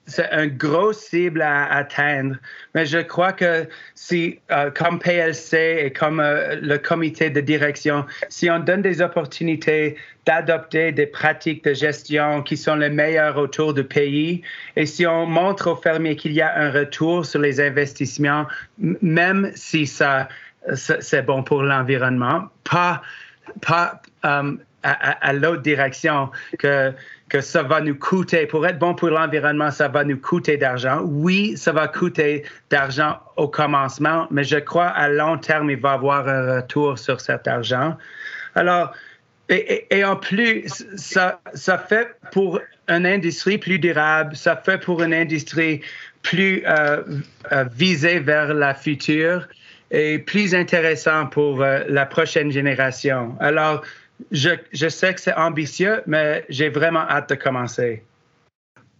c'est 0.07 0.29
un 0.31 0.47
gros 0.47 0.93
cible 0.93 1.41
à 1.41 1.65
atteindre. 1.71 2.37
Mais 2.73 2.85
je 2.85 2.99
crois 2.99 3.33
que 3.33 3.67
si, 3.93 4.39
comme 4.75 4.99
PLC 4.99 5.83
et 5.83 5.91
comme 5.91 6.21
le 6.21 6.77
comité 6.77 7.29
de 7.29 7.41
direction, 7.41 8.05
si 8.29 8.49
on 8.49 8.59
donne 8.59 8.81
des 8.81 9.01
opportunités 9.01 9.97
d'adopter 10.25 10.91
des 10.91 11.05
pratiques 11.05 11.63
de 11.63 11.73
gestion 11.73 12.41
qui 12.41 12.57
sont 12.57 12.75
les 12.75 12.89
meilleures 12.89 13.37
autour 13.37 13.73
du 13.73 13.83
pays, 13.83 14.41
et 14.75 14.85
si 14.85 15.05
on 15.05 15.25
montre 15.25 15.71
aux 15.71 15.75
fermiers 15.75 16.15
qu'il 16.15 16.33
y 16.33 16.41
a 16.41 16.57
un 16.57 16.71
retour 16.71 17.25
sur 17.25 17.39
les 17.39 17.59
investissements, 17.61 18.45
même 18.77 19.51
si 19.55 19.87
ça 19.87 20.27
c'est 20.75 21.25
bon 21.25 21.43
pour 21.43 21.63
l'environnement, 21.63 22.49
pas, 22.63 23.01
pas 23.61 24.01
euh, 24.25 24.53
à, 24.83 25.33
l'autre 25.33 25.61
direction 25.61 26.29
que, 26.59 26.93
que 27.29 27.41
ça 27.41 27.63
va 27.63 27.81
nous 27.81 27.95
coûter. 27.95 28.45
Pour 28.45 28.65
être 28.65 28.79
bon 28.79 28.93
pour 28.93 29.09
l'environnement, 29.09 29.71
ça 29.71 29.87
va 29.87 30.03
nous 30.03 30.17
coûter 30.17 30.57
d'argent. 30.57 31.01
Oui, 31.03 31.57
ça 31.57 31.71
va 31.71 31.87
coûter 31.87 32.43
d'argent 32.69 33.19
au 33.35 33.47
commencement, 33.47 34.27
mais 34.31 34.43
je 34.43 34.57
crois 34.57 34.87
à 34.87 35.09
long 35.09 35.37
terme, 35.37 35.69
il 35.69 35.79
va 35.79 35.93
avoir 35.93 36.27
un 36.27 36.55
retour 36.55 36.97
sur 36.97 37.19
cet 37.19 37.47
argent. 37.47 37.97
Alors, 38.55 38.93
et, 39.49 40.03
en 40.03 40.17
plus, 40.17 40.85
ça, 40.97 41.39
ça 41.53 41.77
fait 41.77 42.09
pour 42.31 42.59
une 42.89 43.05
industrie 43.05 43.57
plus 43.57 43.79
durable, 43.79 44.35
ça 44.35 44.57
fait 44.57 44.77
pour 44.77 45.01
une 45.01 45.13
industrie 45.13 45.81
plus 46.21 46.63
euh, 46.65 47.01
euh, 47.53 47.65
visée 47.73 48.19
vers 48.19 48.53
la 48.53 48.73
future 48.73 49.47
et 49.91 50.19
plus 50.19 50.53
intéressant 50.53 51.27
pour 51.27 51.61
euh, 51.61 51.83
la 51.87 52.05
prochaine 52.05 52.51
génération. 52.51 53.37
Alors, 53.39 53.83
je, 54.31 54.49
je 54.71 54.89
sais 54.89 55.13
que 55.13 55.21
c'est 55.21 55.35
ambitieux, 55.35 56.01
mais 56.07 56.45
j'ai 56.49 56.69
vraiment 56.69 57.01
hâte 57.01 57.29
de 57.29 57.35
commencer. 57.35 58.03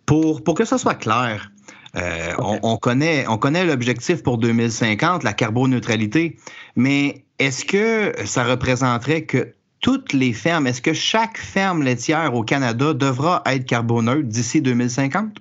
Pour, 0.06 0.44
pour 0.44 0.56
que 0.56 0.66
ça 0.66 0.78
soit 0.78 0.96
clair, 0.96 1.52
on, 1.96 2.60
on, 2.62 2.78
connaît, 2.78 3.26
on 3.28 3.38
connaît 3.38 3.66
l'objectif 3.66 4.24
pour 4.24 4.38
2050, 4.38 5.24
la 5.24 5.34
carboneutralité, 5.34 6.38
mais 6.76 7.24
est-ce 7.40 7.66
que 7.66 8.14
ça 8.26 8.44
représenterait 8.44 9.24
que 9.24 9.54
toutes 9.80 10.14
les 10.14 10.34
fermes, 10.34 10.68
est-ce 10.68 10.82
que 10.82 10.94
chaque 10.94 11.38
ferme 11.38 11.84
laitière 11.84 12.34
au 12.34 12.44
Canada 12.44 12.94
devra 12.94 13.44
être 13.46 13.66
carboneutre 13.66 14.28
d'ici 14.28 14.62
2050? 14.62 15.38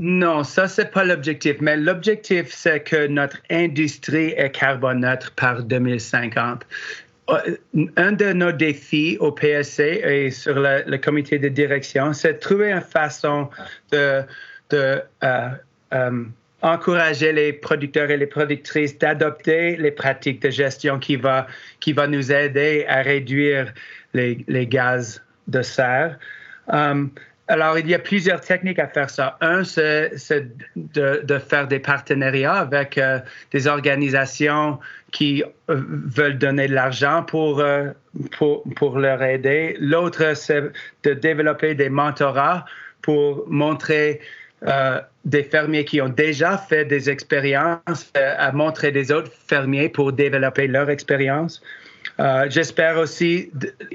Non, 0.00 0.42
ça, 0.42 0.68
c'est 0.68 0.90
pas 0.90 1.04
l'objectif. 1.04 1.56
Mais 1.60 1.76
l'objectif, 1.76 2.46
c'est 2.50 2.80
que 2.80 3.06
notre 3.08 3.38
industrie 3.50 4.32
est 4.36 4.50
carboneutre 4.50 5.32
par 5.32 5.62
2050. 5.62 6.62
Euh, 7.28 7.56
un 7.96 8.12
de 8.12 8.32
nos 8.32 8.52
défis 8.52 9.16
au 9.18 9.32
PSC 9.32 9.80
et 10.04 10.30
sur 10.30 10.54
le, 10.54 10.96
comité 10.96 11.38
de 11.38 11.48
direction, 11.48 12.12
c'est 12.12 12.34
de 12.34 12.38
trouver 12.38 12.70
une 12.70 12.80
façon 12.80 13.50
de, 13.90 14.22
euh, 14.72 15.00
euh, 15.92 16.24
les 17.32 17.52
producteurs 17.52 18.10
et 18.10 18.16
les 18.16 18.26
productrices 18.26 18.96
d'adopter 18.98 19.76
les 19.76 19.90
pratiques 19.90 20.40
de 20.40 20.50
gestion 20.50 20.98
qui 20.98 21.16
va, 21.16 21.48
qui 21.80 21.92
va 21.92 22.06
nous 22.06 22.30
aider 22.30 22.84
à 22.88 23.02
réduire 23.02 23.72
les, 24.14 24.66
gaz 24.66 25.20
de 25.48 25.62
serre. 25.62 26.18
Alors, 27.48 27.78
il 27.78 27.88
y 27.88 27.94
a 27.94 28.00
plusieurs 28.00 28.40
techniques 28.40 28.80
à 28.80 28.88
faire 28.88 29.08
ça. 29.08 29.36
Un, 29.40 29.62
c'est 29.62 30.10
de, 30.74 31.38
faire 31.38 31.68
des 31.68 31.78
partenariats 31.78 32.54
avec 32.54 32.98
euh, 32.98 33.20
des 33.52 33.68
organisations 33.68 34.80
qui 35.12 35.44
euh, 35.44 35.80
veulent 35.88 36.38
donner 36.38 36.66
de 36.66 36.74
l'argent 36.74 37.22
pour, 37.22 37.60
euh, 37.60 37.90
pour, 38.36 38.64
pour, 38.74 38.98
leur 38.98 39.22
aider. 39.22 39.76
L'autre, 39.78 40.34
c'est 40.34 40.72
de 41.04 41.12
développer 41.12 41.76
des 41.76 41.88
mentorats 41.88 42.64
pour 43.02 43.44
montrer 43.48 44.20
des 45.24 45.44
fermiers 45.44 45.84
qui 45.84 46.00
ont 46.00 46.08
déjà 46.08 46.58
fait 46.58 46.84
des 46.84 47.08
expériences 47.08 48.10
à 48.14 48.50
montrer 48.50 48.90
des 48.90 49.12
autres 49.12 49.30
fermiers 49.46 49.88
pour 49.88 50.12
développer 50.12 50.66
leur 50.66 50.90
expérience. 50.90 51.62
Euh, 52.18 52.46
j'espère 52.48 52.96
aussi, 52.98 53.50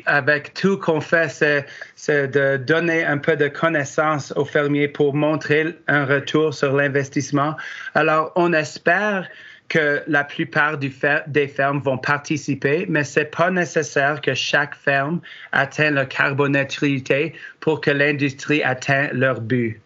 avec 0.05 0.53
tout 0.53 0.77
qu'on 0.77 1.01
fait, 1.01 1.65
c'est 1.95 2.27
de 2.27 2.57
donner 2.57 3.03
un 3.03 3.17
peu 3.17 3.35
de 3.35 3.47
connaissances 3.47 4.31
aux 4.35 4.45
fermiers 4.45 4.87
pour 4.87 5.15
montrer 5.15 5.75
un 5.87 6.05
retour 6.05 6.53
sur 6.53 6.75
l'investissement. 6.75 7.55
Alors, 7.95 8.31
on 8.35 8.53
espère 8.53 9.27
que 9.69 10.03
la 10.07 10.25
plupart 10.25 10.77
des 10.77 11.47
fermes 11.47 11.79
vont 11.79 11.97
participer, 11.97 12.85
mais 12.89 13.05
ce 13.05 13.21
n'est 13.21 13.25
pas 13.25 13.49
nécessaire 13.49 14.19
que 14.19 14.33
chaque 14.33 14.75
ferme 14.75 15.21
atteigne 15.53 15.93
la 15.93 16.05
carboneutralité 16.05 17.33
pour 17.61 17.79
que 17.79 17.89
l'industrie 17.89 18.61
atteigne 18.63 19.11
leur 19.13 19.39
but. 19.39 19.79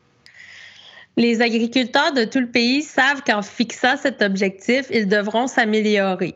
Les 1.18 1.42
agriculteurs 1.42 2.12
de 2.14 2.26
tout 2.26 2.40
le 2.40 2.48
pays 2.48 2.82
savent 2.82 3.22
qu'en 3.26 3.42
fixant 3.44 3.96
cet 3.96 4.22
objectif, 4.22 4.88
ils 4.90 5.08
devront 5.08 5.48
s'améliorer. 5.48 6.36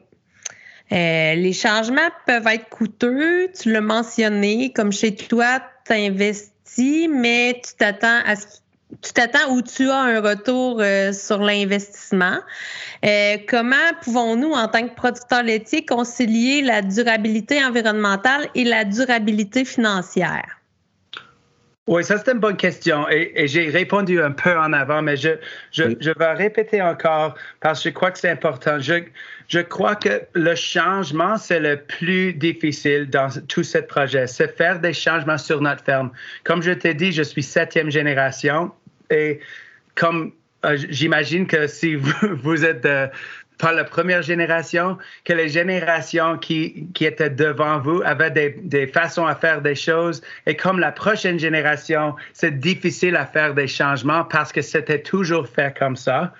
Euh, 0.92 1.36
les 1.36 1.54
changements 1.54 2.10
peuvent 2.26 2.48
être 2.48 2.70
coûteux, 2.70 3.50
tu 3.60 3.72
l'as 3.72 3.82
mentionné, 3.82 4.72
comme 4.74 4.92
chez 4.92 5.16
toi, 5.16 5.62
tu 5.86 5.94
investis, 5.94 7.08
mais 7.10 7.62
tu 7.64 7.76
t'attends 7.78 8.22
à 8.26 8.36
ce 8.36 8.46
tu 9.04 9.14
t'attends 9.14 9.52
où 9.52 9.62
tu 9.62 9.90
as 9.90 10.00
un 10.00 10.20
retour 10.20 10.80
euh, 10.82 11.14
sur 11.14 11.40
l'investissement. 11.40 12.40
Euh, 13.06 13.38
comment 13.48 13.76
pouvons-nous, 14.02 14.52
en 14.52 14.68
tant 14.68 14.88
que 14.88 14.96
producteurs 14.96 15.44
laitiers, 15.44 15.86
concilier 15.86 16.62
la 16.62 16.82
durabilité 16.82 17.64
environnementale 17.64 18.50
et 18.56 18.64
la 18.64 18.86
durabilité 18.86 19.64
financière? 19.64 20.59
Oui, 21.90 22.04
ça 22.04 22.20
c'est 22.20 22.32
une 22.32 22.38
bonne 22.38 22.56
question 22.56 23.10
et, 23.10 23.48
j'ai 23.48 23.68
répondu 23.70 24.22
un 24.22 24.30
peu 24.30 24.56
en 24.56 24.74
avant, 24.74 25.02
mais 25.02 25.18
je, 25.18 25.30
je, 25.72 25.96
je, 26.00 26.12
vais 26.20 26.34
répéter 26.34 26.84
encore 26.84 27.34
parce 27.62 27.82
que 27.82 27.90
je 27.90 27.96
crois 27.96 28.12
que 28.12 28.20
c'est 28.20 28.30
important. 28.30 28.80
Je, 28.80 29.06
je 29.48 29.60
crois 29.60 29.96
que 29.96 30.22
le 30.34 30.54
changement, 30.54 31.36
c'est 31.38 31.60
le 31.60 31.78
plus 31.78 32.34
difficile 32.34 33.10
dans 33.10 33.30
tout 33.48 33.64
ce 33.64 33.80
projet. 33.80 34.28
C'est 34.28 34.56
faire 34.56 34.80
des 34.80 34.94
changements 34.94 35.40
sur 35.40 35.62
notre 35.62 35.84
ferme. 35.84 36.12
Comme 36.44 36.62
je 36.62 36.74
t'ai 36.74 36.94
dit, 36.94 37.12
je 37.12 37.24
suis 37.24 37.42
septième 37.42 37.90
génération 37.90 38.72
et 39.10 39.40
comme 39.96 40.32
euh, 40.66 40.78
j'imagine 40.90 41.48
que 41.48 41.66
si 41.66 41.96
vous, 41.96 42.14
vous 42.44 42.66
êtes 42.66 42.84
de, 42.84 43.08
par 43.60 43.74
la 43.74 43.84
première 43.84 44.22
génération, 44.22 44.98
que 45.26 45.34
les 45.34 45.50
générations 45.50 46.38
qui, 46.38 46.88
qui 46.94 47.06
étaient 47.06 47.30
devant 47.30 47.80
vous 47.80 48.02
avaient 48.04 48.32
des, 48.32 48.50
des, 48.64 48.88
façons 48.88 49.28
à 49.28 49.36
faire 49.36 49.62
des 49.62 49.76
choses. 49.76 50.22
Et 50.48 50.56
comme 50.56 50.80
la 50.80 50.92
prochaine 50.92 51.38
génération, 51.38 52.16
c'est 52.34 52.58
difficile 52.58 53.16
à 53.16 53.26
faire 53.26 53.54
des 53.54 53.68
changements 53.68 54.24
parce 54.24 54.52
que 54.52 54.62
c'était 54.62 55.02
toujours 55.02 55.48
fait 55.48 55.78
comme 55.78 55.98
ça. 55.98 56.34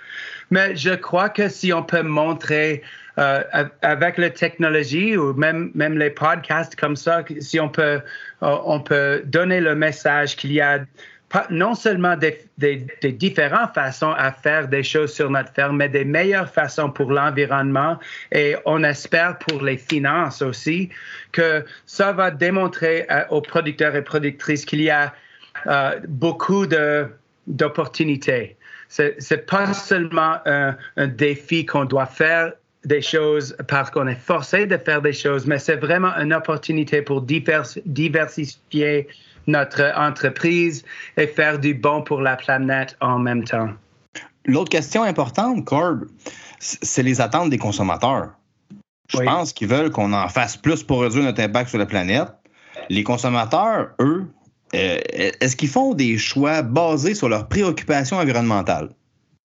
Mais 0.50 0.76
je 0.76 0.96
crois 0.96 1.30
que 1.30 1.50
si 1.50 1.72
on 1.74 1.84
peut 1.84 2.02
montrer 2.02 2.82
euh, 3.20 3.44
avec 3.82 4.18
la 4.18 4.30
technologie 4.30 5.18
ou 5.18 5.34
même, 5.34 5.72
même 5.76 5.98
les 5.98 6.10
podcasts 6.10 6.76
comme 6.78 6.96
ça, 6.96 7.24
si 7.42 7.60
on 7.60 7.68
peut, 7.68 8.00
euh, 8.44 8.58
on 8.64 8.80
peut 8.80 9.22
donner 9.26 9.60
le 9.60 9.76
message 9.76 10.38
qu'il 10.38 10.54
y 10.54 10.62
a 10.62 10.80
non 11.50 11.76
seulement 11.76 12.16
des, 12.18 12.48
différentes 13.04 13.74
façons 13.74 14.12
à 14.18 14.32
faire 14.32 14.68
des 14.68 14.84
choses 14.84 15.14
sur 15.14 15.30
notre 15.30 15.54
ferme, 15.54 15.78
mais 15.78 15.90
des 15.90 16.06
meilleures 16.06 16.50
façons 16.50 16.90
pour 16.90 17.12
l'environnement 17.12 18.00
et 18.32 18.56
on 18.66 18.84
espère 18.84 19.38
pour 19.40 19.62
les 19.62 19.78
finances 19.78 20.42
aussi 20.42 20.90
que 21.32 21.64
ça 21.86 22.12
va 22.12 22.32
démontrer 22.32 23.06
euh, 23.12 23.24
aux 23.30 23.42
producteurs 23.42 23.96
et 23.96 24.04
productrices 24.04 24.66
qu'il 24.66 24.82
y 24.82 24.90
a 24.90 25.14
euh, 25.68 26.00
beaucoup 26.08 26.66
d'opportunités. 27.48 28.58
Ce 28.88 29.04
n'est 29.04 29.42
pas 29.42 29.74
seulement 29.74 30.38
un, 30.46 30.76
un 30.98 31.08
défi 31.08 31.66
qu'on 31.66 31.86
doit 31.86 32.08
faire 32.08 32.54
des 32.86 33.02
choses 33.02 33.56
parce 33.68 33.92
qu'on 33.92 34.08
est 34.08 34.20
forcé 34.20 34.66
de 34.66 34.78
faire 34.78 35.02
des 35.02 35.14
choses, 35.14 35.46
mais 35.46 35.60
c'est 35.60 35.76
vraiment 35.76 36.16
une 36.18 36.34
opportunité 36.34 37.02
pour 37.02 37.22
diversifier 37.22 39.08
notre 39.48 39.92
entreprise 39.96 40.84
et 41.18 41.28
faire 41.28 41.60
du 41.60 41.74
bon 41.74 42.02
pour 42.02 42.22
la 42.22 42.36
planète 42.36 42.96
en 43.02 43.20
même 43.20 43.44
temps. 43.44 43.70
L'autre 44.46 44.70
question 44.70 45.04
importante, 45.04 45.66
Corb, 45.66 46.06
c'est 46.60 47.04
les 47.04 47.22
attentes 47.22 47.50
des 47.50 47.58
consommateurs. 47.58 48.32
Je 49.10 49.18
pense 49.18 49.54
qu'ils 49.54 49.68
veulent 49.68 49.90
qu'on 49.90 50.14
en 50.14 50.28
fasse 50.28 50.56
plus 50.56 50.84
pour 50.84 51.02
réduire 51.02 51.24
notre 51.24 51.42
impact 51.42 51.70
sur 51.70 51.80
la 51.80 51.86
planète. 51.86 52.28
Les 52.90 53.04
consommateurs, 53.04 53.90
eux, 54.00 54.28
euh, 54.76 55.00
est-ce 55.14 55.56
qu'ils 55.56 55.70
font 55.70 55.94
des 55.94 56.18
choix 56.18 56.62
basés 56.62 57.16
sur 57.16 57.28
leurs 57.28 57.48
préoccupations 57.48 58.18
environnementales? 58.18 58.90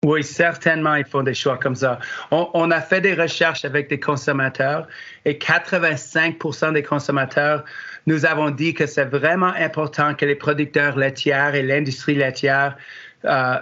Oui, 0.05 0.24
certainement, 0.24 0.96
ils 0.96 1.05
font 1.05 1.22
des 1.22 1.35
choix 1.35 1.57
comme 1.57 1.76
ça. 1.76 2.00
On, 2.33 2.48
on, 2.55 2.72
a 2.72 2.81
fait 2.81 3.00
des 3.00 3.14
recherches 3.14 3.64
avec 3.64 3.88
des 3.88 4.00
consommateurs 4.00 4.88
et 5.24 5.35
85% 5.35 6.72
des 6.72 6.83
consommateurs 6.83 7.64
nous 8.07 8.27
avons 8.27 8.51
dit 8.51 8.75
que 8.75 8.87
c'est 8.87 9.05
vraiment 9.05 9.53
important 9.55 10.15
que 10.15 10.25
les 10.25 10.35
producteurs 10.35 10.97
laitiers 10.97 11.51
et 11.55 11.62
l'industrie 11.62 12.15
laitière 12.15 12.77
euh, 13.25 13.57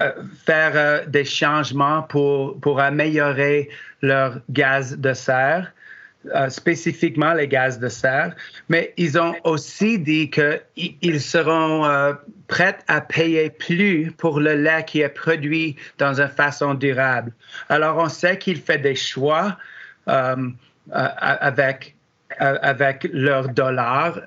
euh 0.00 0.12
faire 0.46 0.72
euh, 0.74 1.06
des 1.06 1.24
changements 1.24 2.02
pour, 2.02 2.58
pour 2.60 2.80
améliorer 2.80 3.68
leur 4.02 4.40
gaz 4.50 4.96
de 4.98 5.12
serre. 5.12 5.72
Euh, 6.34 6.48
spécifiquement 6.48 7.34
les 7.34 7.46
gaz 7.46 7.78
de 7.78 7.88
serre, 7.88 8.34
mais 8.70 8.94
ils 8.96 9.18
ont 9.18 9.34
aussi 9.44 9.98
dit 9.98 10.30
qu'ils 10.30 11.20
seront 11.20 12.14
prêts 12.48 12.78
à 12.88 13.02
payer 13.02 13.50
plus 13.50 14.10
pour 14.10 14.40
le 14.40 14.54
lait 14.54 14.86
qui 14.86 15.02
est 15.02 15.10
produit 15.10 15.76
dans 15.98 16.22
une 16.22 16.30
façon 16.30 16.72
durable. 16.72 17.30
Alors, 17.68 17.98
on 17.98 18.08
sait 18.08 18.38
qu'il 18.38 18.58
fait 18.58 18.78
des 18.78 18.94
choix 18.94 19.58
avec 20.90 21.93
avec 22.38 23.08
leurs 23.12 23.48
dollars. 23.48 24.20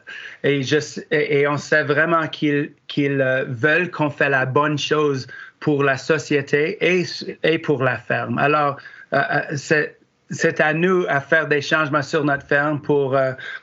Et, 0.43 1.47
on 1.47 1.57
sait 1.57 1.83
vraiment 1.83 2.27
qu'ils 2.27 2.71
euh, 2.97 3.45
veulent 3.47 3.91
qu'on 3.91 4.09
fait 4.09 4.29
la 4.29 4.45
bonne 4.45 4.77
chose 4.77 5.27
pour 5.59 5.83
la 5.83 5.97
société 5.97 6.77
et, 7.43 7.57
pour 7.59 7.83
la 7.83 7.97
ferme. 7.97 8.37
Alors, 8.37 8.77
euh, 9.13 9.21
euh, 9.71 9.85
c'est 10.29 10.61
à 10.61 10.73
nous 10.73 11.05
à 11.07 11.21
faire 11.21 11.47
des 11.47 11.61
changements 11.61 12.01
sur 12.01 12.23
notre 12.23 12.45
ferme 12.45 12.81
pour, 12.81 13.17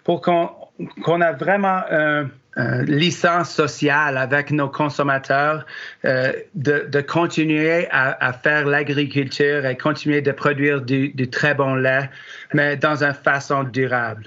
qu'on 0.04 1.20
a 1.20 1.32
vraiment 1.32 1.82
un 1.90 2.82
licence 2.84 3.50
sociale 3.50 4.16
avec 4.16 4.50
nos 4.50 4.70
consommateurs, 4.70 5.66
de, 6.04 7.00
continuer 7.02 7.86
à, 7.90 8.32
faire 8.32 8.64
l'agriculture 8.66 9.66
et 9.66 9.76
continuer 9.76 10.22
de 10.22 10.32
produire 10.32 10.80
du, 10.80 11.10
du, 11.10 11.28
très 11.28 11.54
bon 11.54 11.74
lait, 11.74 12.08
mais 12.54 12.76
dans 12.78 13.04
une 13.04 13.12
façon 13.12 13.64
durable. 13.64 14.24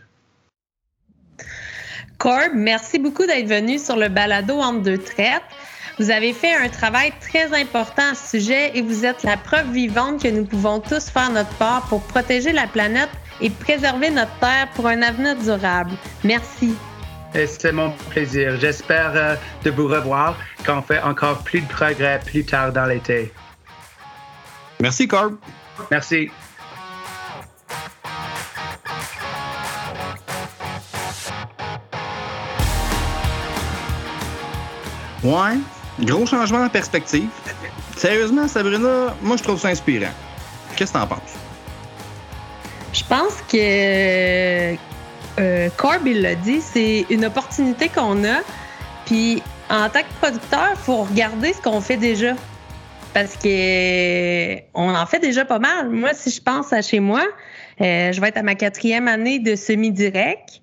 Corb, 2.17 2.51
merci 2.55 2.99
beaucoup 2.99 3.25
d'être 3.25 3.47
venu 3.47 3.77
sur 3.77 3.95
le 3.95 4.09
balado 4.09 4.59
entre 4.59 4.81
deux 4.81 4.97
traites. 4.97 5.43
Vous 5.99 6.11
avez 6.11 6.33
fait 6.33 6.53
un 6.53 6.69
travail 6.69 7.11
très 7.19 7.45
important 7.59 8.11
à 8.11 8.15
ce 8.15 8.37
sujet 8.39 8.71
et 8.75 8.81
vous 8.81 9.05
êtes 9.05 9.23
la 9.23 9.35
preuve 9.35 9.71
vivante 9.71 10.21
que 10.21 10.27
nous 10.27 10.45
pouvons 10.45 10.79
tous 10.79 11.09
faire 11.09 11.31
notre 11.31 11.53
part 11.55 11.87
pour 11.87 12.03
protéger 12.03 12.51
la 12.51 12.67
planète 12.67 13.09
et 13.41 13.49
préserver 13.49 14.09
notre 14.09 14.35
Terre 14.39 14.67
pour 14.75 14.87
un 14.87 15.01
avenir 15.01 15.35
durable. 15.35 15.91
Merci. 16.23 16.75
C'est 17.33 17.71
mon 17.71 17.91
plaisir. 18.09 18.57
J'espère 18.59 19.11
euh, 19.15 19.35
de 19.63 19.69
vous 19.69 19.87
revoir 19.87 20.37
quand 20.65 20.79
on 20.79 20.81
fait 20.81 21.01
encore 21.01 21.39
plus 21.43 21.61
de 21.61 21.67
progrès 21.67 22.19
plus 22.25 22.43
tard 22.45 22.71
dans 22.71 22.85
l'été. 22.85 23.31
Merci, 24.79 25.07
Corb. 25.07 25.35
Merci. 25.91 26.31
Ouais, 35.23 35.57
gros 35.99 36.25
changement 36.25 36.65
de 36.65 36.69
perspective. 36.69 37.29
Sérieusement, 37.95 38.47
Sabrina, 38.47 39.15
moi 39.21 39.37
je 39.37 39.43
trouve 39.43 39.59
ça 39.59 39.69
inspirant. 39.69 40.11
Qu'est-ce 40.75 40.93
que 40.93 40.97
t'en 40.97 41.07
penses? 41.07 41.33
Je 42.93 43.03
pense 43.03 43.41
que 43.51 44.75
euh, 45.39 45.69
l'a 46.05 46.35
dit, 46.35 46.61
c'est 46.61 47.05
une 47.09 47.25
opportunité 47.25 47.89
qu'on 47.89 48.23
a. 48.23 48.41
Puis 49.05 49.41
en 49.69 49.89
tant 49.89 50.01
que 50.01 50.13
producteur, 50.21 50.69
il 50.71 50.77
faut 50.77 51.03
regarder 51.03 51.53
ce 51.53 51.61
qu'on 51.61 51.81
fait 51.81 51.97
déjà. 51.97 52.33
Parce 53.13 53.35
que 53.35 54.57
on 54.75 54.93
en 54.93 55.05
fait 55.05 55.19
déjà 55.19 55.45
pas 55.45 55.59
mal. 55.59 55.89
Moi, 55.89 56.13
si 56.13 56.29
je 56.29 56.41
pense 56.41 56.71
à 56.71 56.81
chez 56.81 56.99
moi, 56.99 57.23
euh, 57.81 58.11
je 58.11 58.21
vais 58.21 58.27
être 58.27 58.37
à 58.37 58.43
ma 58.43 58.55
quatrième 58.55 59.07
année 59.07 59.39
de 59.39 59.55
semi-direct. 59.55 60.61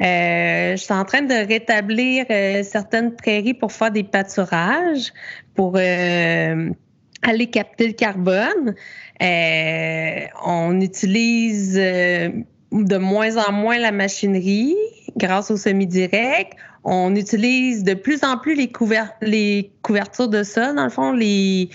Euh, 0.00 0.76
je 0.76 0.82
suis 0.82 0.94
en 0.94 1.04
train 1.04 1.22
de 1.22 1.46
rétablir 1.46 2.24
euh, 2.30 2.62
certaines 2.62 3.14
prairies 3.14 3.54
pour 3.54 3.72
faire 3.72 3.90
des 3.90 4.04
pâturages, 4.04 5.12
pour 5.54 5.74
euh, 5.76 6.70
aller 7.22 7.46
capter 7.48 7.88
le 7.88 7.92
carbone. 7.92 8.74
Euh, 9.22 10.20
on 10.44 10.80
utilise 10.80 11.78
euh, 11.78 12.30
de 12.72 12.96
moins 12.96 13.36
en 13.36 13.52
moins 13.52 13.78
la 13.78 13.92
machinerie 13.92 14.76
grâce 15.16 15.50
au 15.50 15.56
semi-direct. 15.56 16.56
On 16.82 17.14
utilise 17.14 17.84
de 17.84 17.92
plus 17.92 18.24
en 18.24 18.38
plus 18.38 18.54
les, 18.54 18.68
couver- 18.68 19.12
les 19.20 19.70
couvertures 19.82 20.28
de 20.28 20.42
sol, 20.42 20.76
dans 20.76 20.84
le 20.84 20.90
fond, 20.90 21.12
les, 21.12 21.68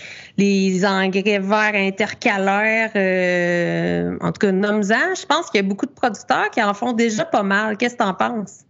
engrais 0.84 1.38
verts 1.38 1.74
intercalaires, 1.74 2.90
euh, 2.96 4.18
en 4.20 4.32
tout 4.32 4.40
cas, 4.40 4.52
nomme-en. 4.52 5.14
Je 5.14 5.26
pense 5.26 5.48
qu'il 5.50 5.60
y 5.60 5.64
a 5.64 5.68
beaucoup 5.68 5.86
de 5.86 5.92
producteurs 5.92 6.50
qui 6.50 6.60
en 6.62 6.74
font 6.74 6.92
déjà 6.92 7.24
pas 7.24 7.44
mal. 7.44 7.76
Qu'est-ce 7.76 7.94
que 7.94 8.02
tu 8.02 8.08
en 8.08 8.14
penses? 8.14 8.64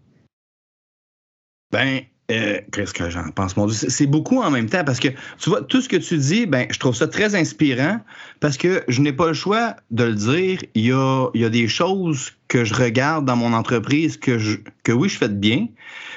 Ben, 1.71 2.03
euh, 2.31 2.59
qu'est-ce 2.73 2.93
que 2.93 3.09
j'en 3.09 3.29
pense, 3.31 3.57
mon 3.57 3.67
Dieu? 3.67 3.77
C'est- 3.89 4.07
beaucoup 4.07 4.41
en 4.43 4.51
même 4.51 4.69
temps 4.69 4.83
parce 4.85 4.99
que, 4.99 5.09
tu 5.39 5.51
vois, 5.51 5.63
tout 5.63 5.81
ce 5.81 5.89
que 5.89 5.97
tu 5.97 6.19
dis, 6.19 6.47
ben, 6.47 6.67
je 6.71 6.79
trouve 6.79 6.95
ça 6.95 7.07
très 7.07 7.35
inspirant 7.37 8.01
parce 8.41 8.57
que 8.57 8.83
je 8.89 9.01
n'ai 9.01 9.13
pas 9.13 9.29
le 9.29 9.35
choix 9.35 9.77
de 9.91 10.05
le 10.05 10.15
dire. 10.15 10.59
Il 10.75 10.87
y 10.87 10.93
a, 10.93 11.29
il 11.35 11.41
y 11.41 11.45
a 11.45 11.51
des 11.51 11.69
choses 11.69 12.33
que 12.49 12.65
je 12.65 12.75
regarde 12.75 13.25
dans 13.25 13.37
mon 13.37 13.53
entreprise 13.53 14.17
que, 14.17 14.39
je, 14.39 14.57
que 14.83 14.93
oui, 14.93 15.09
je 15.09 15.19
fais 15.19 15.29
de 15.29 15.35
bien, 15.35 15.69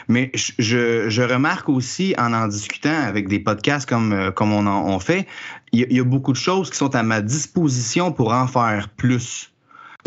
mais 0.08 0.32
je, 0.34 1.10
je, 1.10 1.22
remarque 1.22 1.70
aussi 1.70 2.16
en 2.18 2.34
en 2.34 2.48
discutant 2.48 3.02
avec 3.04 3.28
des 3.28 3.40
podcasts 3.40 3.88
comme, 3.88 4.12
euh, 4.14 4.32
comme 4.32 4.52
on 4.52 4.66
en 4.66 4.88
on 4.88 5.00
fait, 5.00 5.28
il 5.72 5.82
y, 5.82 5.84
a, 5.84 5.88
y 5.90 6.00
a 6.00 6.04
beaucoup 6.04 6.32
de 6.32 6.38
choses 6.38 6.72
qui 6.72 6.78
sont 6.78 6.96
à 6.96 7.04
ma 7.04 7.22
disposition 7.22 8.12
pour 8.12 8.34
en 8.34 8.48
faire 8.48 8.90
plus. 8.90 9.52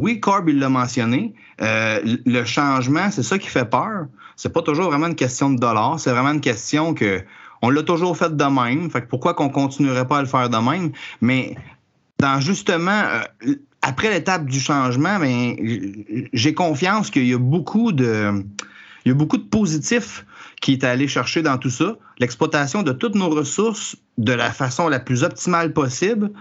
Oui, 0.01 0.19
Corb, 0.19 0.49
il 0.49 0.59
l'a 0.59 0.69
mentionné. 0.69 1.35
euh, 1.61 2.01
le 2.27 2.45
changement, 2.45 3.11
c'est 3.13 3.23
ça 3.23 3.39
qui 3.39 3.49
fait 3.49 3.69
peur. 3.69 4.07
C'est 4.43 4.53
pas 4.53 4.63
toujours 4.63 4.87
vraiment 4.87 5.07
une 5.07 5.15
question 5.15 5.51
de 5.51 5.61
dollars. 5.61 6.01
C'est 6.01 6.11
vraiment 6.11 6.33
une 6.33 6.41
question 6.41 6.95
que 6.95 7.23
on 7.63 7.71
l'a 7.71 7.85
toujours 7.85 8.17
fait 8.17 8.37
de 8.37 8.45
même. 8.45 8.91
Fait 8.91 9.03
que 9.03 9.07
pourquoi 9.07 9.35
qu'on 9.35 9.49
continuerait 9.49 10.09
pas 10.09 10.19
à 10.19 10.21
le 10.21 10.27
faire 10.27 10.51
de 10.51 10.57
même? 10.57 10.91
Mais 11.21 11.55
dans 12.19 12.41
justement, 12.41 13.05
euh, 13.47 13.55
après 13.83 14.11
l'étape 14.11 14.47
du 14.47 14.59
changement, 14.59 15.21
ben, 15.21 15.55
j'ai 16.33 16.55
confiance 16.55 17.09
qu'il 17.09 17.25
y 17.25 17.35
a 17.35 17.39
beaucoup 17.39 17.93
de, 17.93 18.45
il 19.05 19.11
y 19.11 19.13
a 19.13 19.15
beaucoup 19.15 19.37
de 19.37 19.45
positifs 19.45 20.27
qui 20.61 20.73
est 20.73 20.83
allé 20.83 21.07
chercher 21.07 21.43
dans 21.43 21.57
tout 21.57 21.71
ça. 21.71 21.97
L'exploitation 22.19 22.83
de 22.83 22.91
toutes 22.91 23.15
nos 23.15 23.31
ressources 23.31 23.95
de 24.19 24.33
la 24.33 24.51
façon 24.51 24.89
la 24.89 24.99
plus 24.99 25.23
optimale 25.23 25.73
possible 25.73 26.33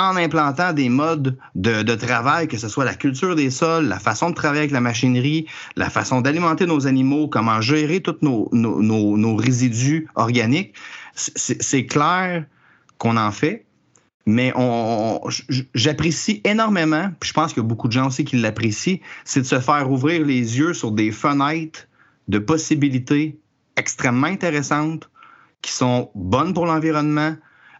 en 0.00 0.16
implantant 0.16 0.72
des 0.72 0.88
modes 0.88 1.36
de, 1.54 1.94
travail, 1.94 2.48
que 2.48 2.56
ce 2.56 2.68
soit 2.68 2.84
la 2.84 2.94
culture 2.94 3.34
des 3.34 3.50
sols, 3.50 3.86
la 3.86 3.98
façon 3.98 4.30
de 4.30 4.34
travailler 4.34 4.60
avec 4.60 4.70
la 4.70 4.80
machinerie, 4.80 5.46
la 5.76 5.90
façon 5.90 6.20
d'alimenter 6.20 6.66
nos 6.66 6.86
animaux, 6.86 7.28
comment 7.28 7.60
gérer 7.60 8.00
tous 8.00 8.16
nos, 8.22 9.36
résidus 9.36 10.08
organiques. 10.14 10.74
C'est 11.14 11.86
clair 11.86 12.44
qu'on 12.98 13.16
en 13.16 13.32
fait, 13.32 13.66
mais 14.26 14.52
on 14.56 15.20
j'apprécie 15.74 16.40
énormément, 16.44 17.10
puis 17.18 17.28
je 17.28 17.34
pense 17.34 17.52
qu'il 17.52 17.62
y 17.62 17.66
a 17.66 17.68
beaucoup 17.68 17.88
de 17.88 17.92
gens 17.92 18.06
aussi 18.06 18.24
qui 18.24 18.36
l'apprécient, 18.36 18.98
c'est 19.24 19.40
de 19.40 19.46
se 19.46 19.60
faire 19.60 19.90
ouvrir 19.90 20.24
les 20.24 20.58
yeux 20.58 20.74
sur 20.74 20.92
des 20.92 21.10
fenêtres 21.10 21.88
de 22.28 22.38
possibilités 22.38 23.38
extrêmement 23.76 24.28
intéressantes 24.28 25.10
qui 25.62 25.72
sont 25.72 26.10
bonnes 26.14 26.54
pour 26.54 26.66
l'environnement, 26.66 27.34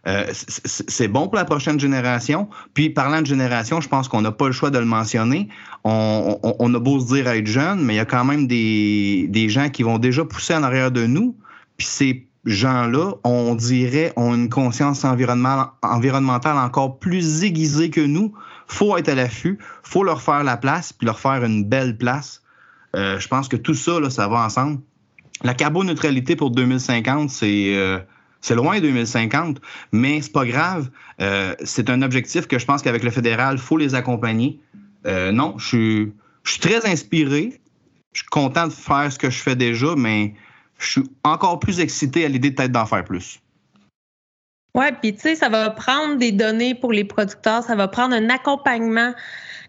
euh, 0.07 0.25
c'est 0.33 1.07
bon 1.07 1.27
pour 1.27 1.35
la 1.35 1.45
prochaine 1.45 1.79
génération. 1.79 2.49
Puis, 2.73 2.89
parlant 2.89 3.21
de 3.21 3.27
génération, 3.27 3.81
je 3.81 3.87
pense 3.87 4.07
qu'on 4.07 4.21
n'a 4.21 4.31
pas 4.31 4.47
le 4.47 4.51
choix 4.51 4.71
de 4.71 4.79
le 4.79 4.85
mentionner. 4.85 5.47
On, 5.83 6.39
on, 6.41 6.55
on, 6.57 6.73
a 6.73 6.79
beau 6.79 6.99
se 6.99 7.13
dire 7.13 7.27
être 7.27 7.45
jeune, 7.45 7.83
mais 7.83 7.93
il 7.93 7.97
y 7.97 7.99
a 7.99 8.05
quand 8.05 8.25
même 8.25 8.47
des, 8.47 9.27
des 9.29 9.49
gens 9.49 9.69
qui 9.69 9.83
vont 9.83 9.99
déjà 9.99 10.25
pousser 10.25 10.55
en 10.55 10.63
arrière 10.63 10.91
de 10.91 11.05
nous. 11.05 11.35
Puis 11.77 11.85
ces 11.85 12.27
gens-là, 12.45 13.13
on 13.23 13.53
dirait, 13.53 14.13
ont 14.15 14.33
une 14.33 14.49
conscience 14.49 15.05
environnementale, 15.05 16.57
encore 16.57 16.97
plus 16.97 17.43
aiguisée 17.43 17.91
que 17.91 18.01
nous. 18.01 18.33
faut 18.67 18.97
être 18.97 19.09
à 19.09 19.15
l'affût, 19.15 19.59
faut 19.83 20.03
leur 20.03 20.23
faire 20.23 20.43
la 20.43 20.57
place, 20.57 20.93
puis 20.93 21.05
leur 21.05 21.19
faire 21.19 21.43
une 21.43 21.63
belle 21.63 21.97
place. 21.97 22.41
Euh, 22.95 23.19
je 23.19 23.27
pense 23.27 23.47
que 23.47 23.55
tout 23.55 23.75
ça, 23.75 23.99
là, 23.99 24.09
ça 24.09 24.27
va 24.27 24.43
ensemble. 24.43 24.79
La 25.43 25.53
carboneutralité 25.53 26.35
pour 26.35 26.49
2050, 26.49 27.29
c'est... 27.29 27.75
Euh, 27.75 27.99
c'est 28.41 28.55
loin 28.55 28.79
2050, 28.79 29.61
mais 29.91 30.21
c'est 30.21 30.31
pas 30.31 30.45
grave. 30.45 30.89
Euh, 31.21 31.55
c'est 31.63 31.89
un 31.89 32.01
objectif 32.01 32.47
que 32.47 32.59
je 32.59 32.65
pense 32.65 32.81
qu'avec 32.81 33.03
le 33.03 33.11
fédéral, 33.11 33.57
faut 33.57 33.77
les 33.77 33.95
accompagner. 33.95 34.59
Euh, 35.05 35.31
non, 35.31 35.55
je 35.57 35.67
suis, 35.67 36.13
je 36.43 36.51
suis 36.51 36.59
très 36.59 36.85
inspiré. 36.85 37.61
Je 38.13 38.21
suis 38.21 38.29
content 38.29 38.67
de 38.67 38.73
faire 38.73 39.11
ce 39.11 39.17
que 39.17 39.29
je 39.29 39.41
fais 39.41 39.55
déjà, 39.55 39.95
mais 39.95 40.33
je 40.79 40.91
suis 40.91 41.03
encore 41.23 41.59
plus 41.59 41.79
excité 41.79 42.25
à 42.25 42.27
l'idée 42.27 42.51
peut-être 42.51 42.71
d'en 42.71 42.85
faire 42.85 43.05
plus. 43.05 43.39
Oui, 44.73 44.85
puis 45.01 45.13
tu 45.13 45.21
sais, 45.21 45.35
ça 45.35 45.49
va 45.49 45.69
prendre 45.69 46.17
des 46.17 46.31
données 46.31 46.75
pour 46.75 46.93
les 46.93 47.03
producteurs, 47.03 47.63
ça 47.63 47.75
va 47.75 47.87
prendre 47.87 48.15
un 48.15 48.29
accompagnement. 48.29 49.13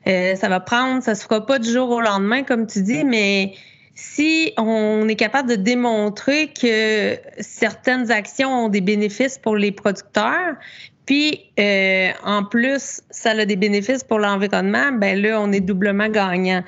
Euh, 0.06 0.34
ça 0.34 0.48
va 0.48 0.60
prendre, 0.60 1.02
ça 1.02 1.14
se 1.14 1.24
fera 1.24 1.44
pas 1.44 1.58
du 1.58 1.70
jour 1.70 1.90
au 1.90 2.00
lendemain, 2.00 2.42
comme 2.42 2.66
tu 2.66 2.82
dis, 2.82 3.04
mais 3.04 3.54
si 3.94 4.52
on 4.56 5.06
est 5.08 5.16
capable 5.16 5.50
de 5.50 5.56
démontrer 5.56 6.52
que 6.52 7.18
certaines 7.40 8.10
actions 8.10 8.64
ont 8.64 8.68
des 8.68 8.80
bénéfices 8.80 9.38
pour 9.38 9.56
les 9.56 9.72
producteurs, 9.72 10.56
puis 11.06 11.50
euh, 11.58 12.10
en 12.24 12.44
plus 12.44 13.00
ça 13.10 13.30
a 13.30 13.44
des 13.44 13.56
bénéfices 13.56 14.04
pour 14.04 14.20
l'environnement, 14.20 14.92
ben 14.92 15.20
là 15.20 15.40
on 15.40 15.50
est 15.50 15.60
doublement 15.60 16.08
gagnant. 16.08 16.62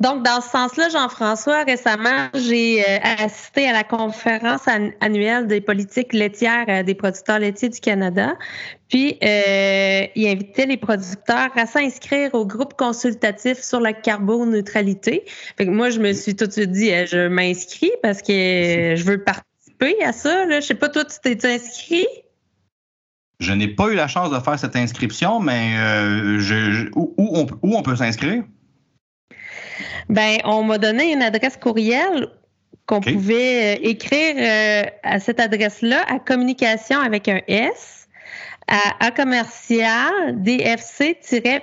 Donc 0.00 0.24
dans 0.24 0.40
ce 0.40 0.50
sens-là, 0.50 0.88
Jean-François, 0.88 1.62
récemment 1.62 2.28
j'ai 2.34 2.82
euh, 2.82 2.98
assisté 3.02 3.68
à 3.68 3.72
la 3.72 3.84
conférence 3.84 4.62
annuelle 5.00 5.46
des 5.46 5.60
politiques 5.60 6.12
laitières 6.12 6.84
des 6.84 6.94
producteurs 6.94 7.38
laitiers 7.38 7.68
du 7.68 7.78
Canada. 7.78 8.34
Puis 8.88 9.18
euh, 9.22 10.06
il 10.16 10.28
invitait 10.28 10.66
les 10.66 10.76
producteurs 10.76 11.50
à 11.54 11.66
s'inscrire 11.66 12.34
au 12.34 12.44
groupe 12.44 12.74
consultatif 12.74 13.62
sur 13.62 13.80
la 13.80 13.92
carboneutralité. 13.92 15.24
Fait 15.56 15.64
que 15.64 15.70
moi 15.70 15.90
je 15.90 16.00
me 16.00 16.12
suis 16.12 16.34
tout 16.34 16.46
de 16.46 16.52
suite 16.52 16.72
dit 16.72 16.90
je 17.06 17.28
m'inscris 17.28 17.92
parce 18.02 18.20
que 18.20 18.94
je 18.96 19.04
veux 19.04 19.22
participer 19.22 20.02
à 20.04 20.12
ça. 20.12 20.44
Là. 20.46 20.58
Je 20.58 20.66
sais 20.66 20.74
pas 20.74 20.88
toi 20.88 21.04
tu 21.04 21.18
t'es 21.22 21.54
inscrit? 21.54 22.06
Je 23.38 23.52
n'ai 23.52 23.68
pas 23.68 23.88
eu 23.88 23.94
la 23.94 24.08
chance 24.08 24.30
de 24.30 24.38
faire 24.40 24.58
cette 24.58 24.76
inscription, 24.76 25.40
mais 25.40 25.76
euh, 25.76 26.38
je, 26.38 26.70
je, 26.72 26.86
où, 26.94 27.14
où, 27.18 27.38
on, 27.38 27.46
où, 27.62 27.76
on, 27.76 27.82
peut 27.82 27.96
s'inscrire? 27.96 28.44
Ben, 30.08 30.38
on 30.44 30.62
m'a 30.62 30.78
donné 30.78 31.12
une 31.12 31.22
adresse 31.22 31.56
courriel 31.56 32.28
qu'on 32.86 32.96
okay. 32.98 33.12
pouvait 33.12 33.76
euh, 33.76 33.80
écrire 33.82 34.36
euh, 34.38 34.84
à 35.02 35.18
cette 35.20 35.40
adresse-là 35.40 36.02
à 36.08 36.18
communication 36.18 36.98
avec 37.00 37.28
un 37.28 37.40
S 37.46 37.96
à, 38.68 39.06
à 39.06 39.10
commercial 39.10 40.42
dfc-plc.ca. 40.42 41.58